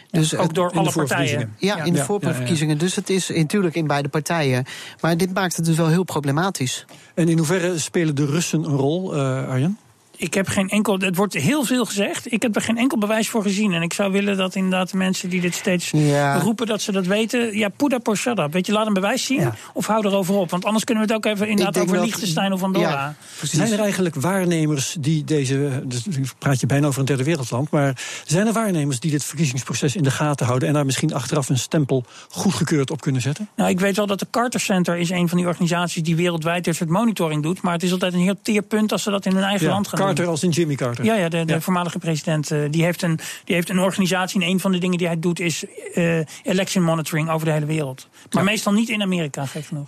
Dus 0.09 0.35
ook 0.35 0.53
door 0.53 0.67
in 0.67 0.73
de 0.73 0.79
alle 0.79 0.91
voorverkiezingen. 0.91 1.47
partijen. 1.47 1.77
Ja, 1.77 1.85
in 1.85 1.93
de 1.93 1.99
Ja, 1.99 2.05
voorverkiezingen. 2.05 2.77
Dus 2.77 2.95
het 2.95 3.09
is 3.09 3.29
natuurlijk 3.29 3.75
in 3.75 3.87
beide 3.87 4.09
partijen. 4.09 4.65
Maar 5.01 5.17
dit 5.17 5.33
maakt 5.33 5.55
het 5.55 5.65
dus 5.65 5.77
wel 5.77 5.87
heel 5.87 6.03
problematisch. 6.03 6.85
En 7.13 7.29
in 7.29 7.37
hoeverre 7.37 7.79
spelen 7.79 8.15
de 8.15 8.25
Russen 8.25 8.63
een 8.63 8.75
rol, 8.75 9.15
eh, 9.15 9.49
Arjen? 9.49 9.77
Ik 10.21 10.33
heb 10.33 10.47
geen 10.47 10.69
enkel. 10.69 10.97
Het 10.99 11.15
wordt 11.15 11.33
heel 11.33 11.63
veel 11.63 11.85
gezegd. 11.85 12.31
Ik 12.33 12.41
heb 12.41 12.55
er 12.55 12.61
geen 12.61 12.77
enkel 12.77 12.97
bewijs 12.97 13.29
voor 13.29 13.41
gezien. 13.43 13.73
En 13.73 13.81
ik 13.81 13.93
zou 13.93 14.11
willen 14.11 14.37
dat 14.37 14.55
inderdaad 14.55 14.91
de 14.91 14.97
mensen 14.97 15.29
die 15.29 15.41
dit 15.41 15.53
steeds 15.55 15.91
Ja. 15.91 16.39
roepen 16.39 16.67
dat 16.67 16.81
ze 16.81 16.91
dat 16.91 17.05
weten. 17.05 17.57
Ja, 17.57 17.69
put 17.69 17.93
up 17.93 18.07
or 18.07 18.17
shut 18.17 18.39
up. 18.39 18.53
Weet 18.53 18.65
je, 18.65 18.71
laat 18.71 18.87
een 18.87 18.93
bewijs 18.93 19.25
zien. 19.25 19.39
Ja. 19.39 19.55
Of 19.73 19.85
hou 19.87 20.05
erover 20.07 20.35
op. 20.35 20.49
Want 20.49 20.65
anders 20.65 20.83
kunnen 20.83 21.07
we 21.07 21.13
het 21.13 21.25
ook 21.25 21.31
even 21.33 21.47
inderdaad 21.47 21.77
over 21.83 21.95
dat- 21.95 22.05
Liechtenstein 22.05 22.53
of 22.53 22.63
Andorra. 22.63 22.89
Ja, 22.89 23.15
Zijn 23.47 23.71
er 23.71 23.79
eigenlijk 23.79 24.15
waarnemers 24.15 24.95
die 24.99 25.23
deze. 25.23 25.81
Dus 25.85 26.05
nu 26.05 26.23
praat 26.37 26.59
je 26.59 26.65
bijna 26.65 26.87
over 26.87 26.99
een 26.99 27.05
derde 27.05 27.23
wereldland. 27.23 27.69
Maar 27.71 28.01
zijn 28.25 28.47
er 28.47 28.53
waarnemers 28.53 28.99
die 28.99 29.11
dit 29.11 29.23
verkiezingsproces 29.23 29.95
in 29.95 30.03
de 30.03 30.11
gaten 30.11 30.45
houden. 30.45 30.67
en 30.67 30.73
daar 30.73 30.85
misschien 30.85 31.13
achteraf 31.13 31.49
een 31.49 31.57
stempel 31.57 32.05
goedgekeurd 32.29 32.91
op 32.91 33.01
kunnen 33.01 33.21
zetten? 33.21 33.49
Nou, 33.55 33.69
ik 33.69 33.79
weet 33.79 33.95
wel 33.95 34.07
dat 34.07 34.19
de 34.19 34.27
Carter 34.31 34.59
Center 34.59 34.97
is 34.97 35.09
een 35.09 35.29
van 35.29 35.37
die 35.37 35.47
organisaties 35.47 36.03
die 36.03 36.15
wereldwijd 36.15 36.63
dit 36.63 36.75
soort 36.75 36.89
monitoring 36.89 37.43
doet. 37.43 37.61
Maar 37.61 37.73
het 37.73 37.83
is 37.83 37.91
altijd 37.91 38.13
een 38.13 38.19
heel 38.19 38.35
teer 38.41 38.61
punt 38.61 38.91
als 38.91 39.03
ze 39.03 39.09
dat 39.09 39.25
in 39.25 39.33
hun 39.35 39.43
eigen 39.43 39.67
Ja, 39.67 39.73
land 39.73 39.87
gaan 39.87 39.99
Carter 40.15 40.27
als 40.31 40.43
in 40.43 40.49
Jimmy 40.49 40.75
Carter. 40.75 41.05
Ja, 41.05 41.15
ja, 41.15 41.29
de, 41.29 41.45
de 41.45 41.53
Ja. 41.53 41.61
voormalige 41.61 41.99
president. 41.99 42.51
eh, 42.51 42.59
die, 42.69 42.83
heeft 42.83 43.01
een, 43.01 43.19
die 43.45 43.55
heeft 43.55 43.69
een 43.69 43.79
organisatie. 43.79 44.41
En 44.41 44.47
een 44.47 44.59
van 44.59 44.71
de 44.71 44.77
dingen 44.77 44.97
die 44.97 45.07
hij 45.07 45.19
doet 45.19 45.39
is 45.39 45.63
eh, 45.93 46.19
election 46.43 46.83
monitoring 46.83 47.29
over 47.29 47.45
de 47.45 47.51
hele 47.53 47.65
wereld. 47.65 48.07
Maar 48.31 48.43
meestal 48.43 48.73
niet 48.73 48.89
in 48.89 49.01
Amerika, 49.01 49.45
gek 49.45 49.65
genoeg. 49.65 49.87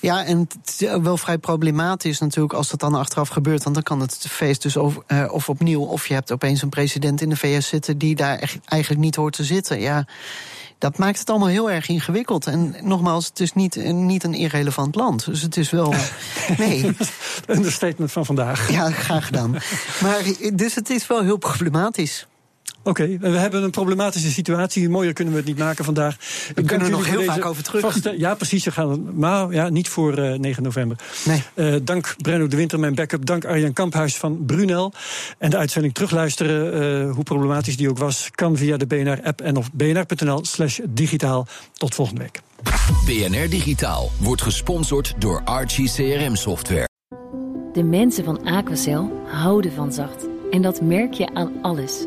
Ja, 0.00 0.24
en 0.24 0.38
het 0.38 0.80
is 0.80 0.96
wel 1.02 1.16
vrij 1.16 1.38
problematisch 1.38 2.18
natuurlijk 2.18 2.52
als 2.54 2.70
dat 2.70 2.80
dan 2.80 2.94
achteraf 2.94 3.28
gebeurt. 3.28 3.62
Want 3.62 3.74
dan 3.74 3.84
kan 3.84 4.00
het 4.00 4.26
feest 4.28 4.62
dus 4.62 4.76
over, 4.76 5.02
eh, 5.06 5.24
of 5.30 5.48
opnieuw... 5.48 5.82
of 5.82 6.06
je 6.08 6.14
hebt 6.14 6.32
opeens 6.32 6.62
een 6.62 6.68
president 6.68 7.20
in 7.20 7.28
de 7.28 7.36
VS 7.36 7.68
zitten... 7.68 7.98
die 7.98 8.14
daar 8.14 8.38
echt 8.38 8.58
eigenlijk 8.64 9.02
niet 9.02 9.16
hoort 9.16 9.32
te 9.34 9.44
zitten. 9.44 9.80
Ja, 9.80 10.06
dat 10.82 10.98
maakt 10.98 11.18
het 11.18 11.30
allemaal 11.30 11.48
heel 11.48 11.70
erg 11.70 11.88
ingewikkeld. 11.88 12.46
En 12.46 12.74
nogmaals, 12.80 13.26
het 13.26 13.40
is 13.40 13.52
niet, 13.52 13.76
eh, 13.76 13.92
niet 13.92 14.24
een 14.24 14.34
irrelevant 14.34 14.94
land. 14.94 15.24
Dus 15.24 15.42
het 15.42 15.56
is 15.56 15.70
wel... 15.70 15.94
Nee, 16.58 16.96
Een 17.46 17.72
statement 17.72 18.12
van 18.12 18.26
vandaag. 18.26 18.70
ja, 18.70 18.90
graag 18.90 19.26
gedaan. 19.26 19.50
Maar, 20.02 20.22
dus 20.54 20.74
het 20.74 20.90
is 20.90 21.06
wel 21.06 21.22
heel 21.22 21.36
problematisch. 21.36 22.26
Oké, 22.84 23.18
we 23.20 23.28
hebben 23.28 23.62
een 23.62 23.70
problematische 23.70 24.30
situatie. 24.30 24.88
Mooier 24.88 25.12
kunnen 25.12 25.32
we 25.34 25.38
het 25.40 25.48
niet 25.48 25.58
maken 25.58 25.84
vandaag. 25.84 26.14
Ik 26.48 26.54
dank 26.54 26.68
kunnen 26.68 26.86
er 26.86 26.92
nog 26.92 27.06
heel 27.06 27.22
vaak 27.22 27.44
over 27.44 27.62
terug. 27.62 27.80
vaste- 27.80 28.14
ja, 28.18 28.34
precies. 28.34 28.64
We 28.64 28.70
gaan, 28.70 29.18
maar 29.18 29.52
ja, 29.52 29.68
niet 29.68 29.88
voor 29.88 30.18
eh, 30.18 30.38
9 30.38 30.62
november. 30.62 30.96
Nee. 31.24 31.42
Eh, 31.54 31.74
dank 31.84 32.14
Brenno 32.18 32.46
de 32.46 32.56
Winter, 32.56 32.78
mijn 32.80 32.94
backup. 32.94 33.26
Dank 33.26 33.44
Arjan 33.44 33.72
Kamphuis 33.72 34.16
van 34.16 34.44
Brunel. 34.46 34.92
En 35.38 35.50
de 35.50 35.56
uitzending 35.56 35.94
terugluisteren, 35.94 36.72
eh, 37.08 37.14
hoe 37.14 37.24
problematisch 37.24 37.76
die 37.76 37.88
ook 37.90 37.98
was... 37.98 38.28
kan 38.30 38.56
via 38.56 38.76
de 38.76 38.86
BNR-app 38.86 39.40
en 39.40 39.56
of 39.56 39.72
bnr.nl 39.72 40.44
slash 40.44 40.78
digitaal. 40.88 41.46
Tot 41.72 41.94
volgende 41.94 42.20
week. 42.20 42.40
BNR 43.06 43.48
Digitaal 43.50 44.10
wordt 44.18 44.42
gesponsord 44.42 45.14
door 45.18 45.40
Archie 45.44 45.90
CRM 45.90 46.36
Software. 46.36 46.88
De 47.72 47.82
mensen 47.82 48.24
van 48.24 48.44
Aquacel 48.44 49.22
houden 49.26 49.72
van 49.72 49.92
zacht. 49.92 50.26
En 50.50 50.62
dat 50.62 50.80
merk 50.80 51.12
je 51.12 51.34
aan 51.34 51.52
alles. 51.62 52.06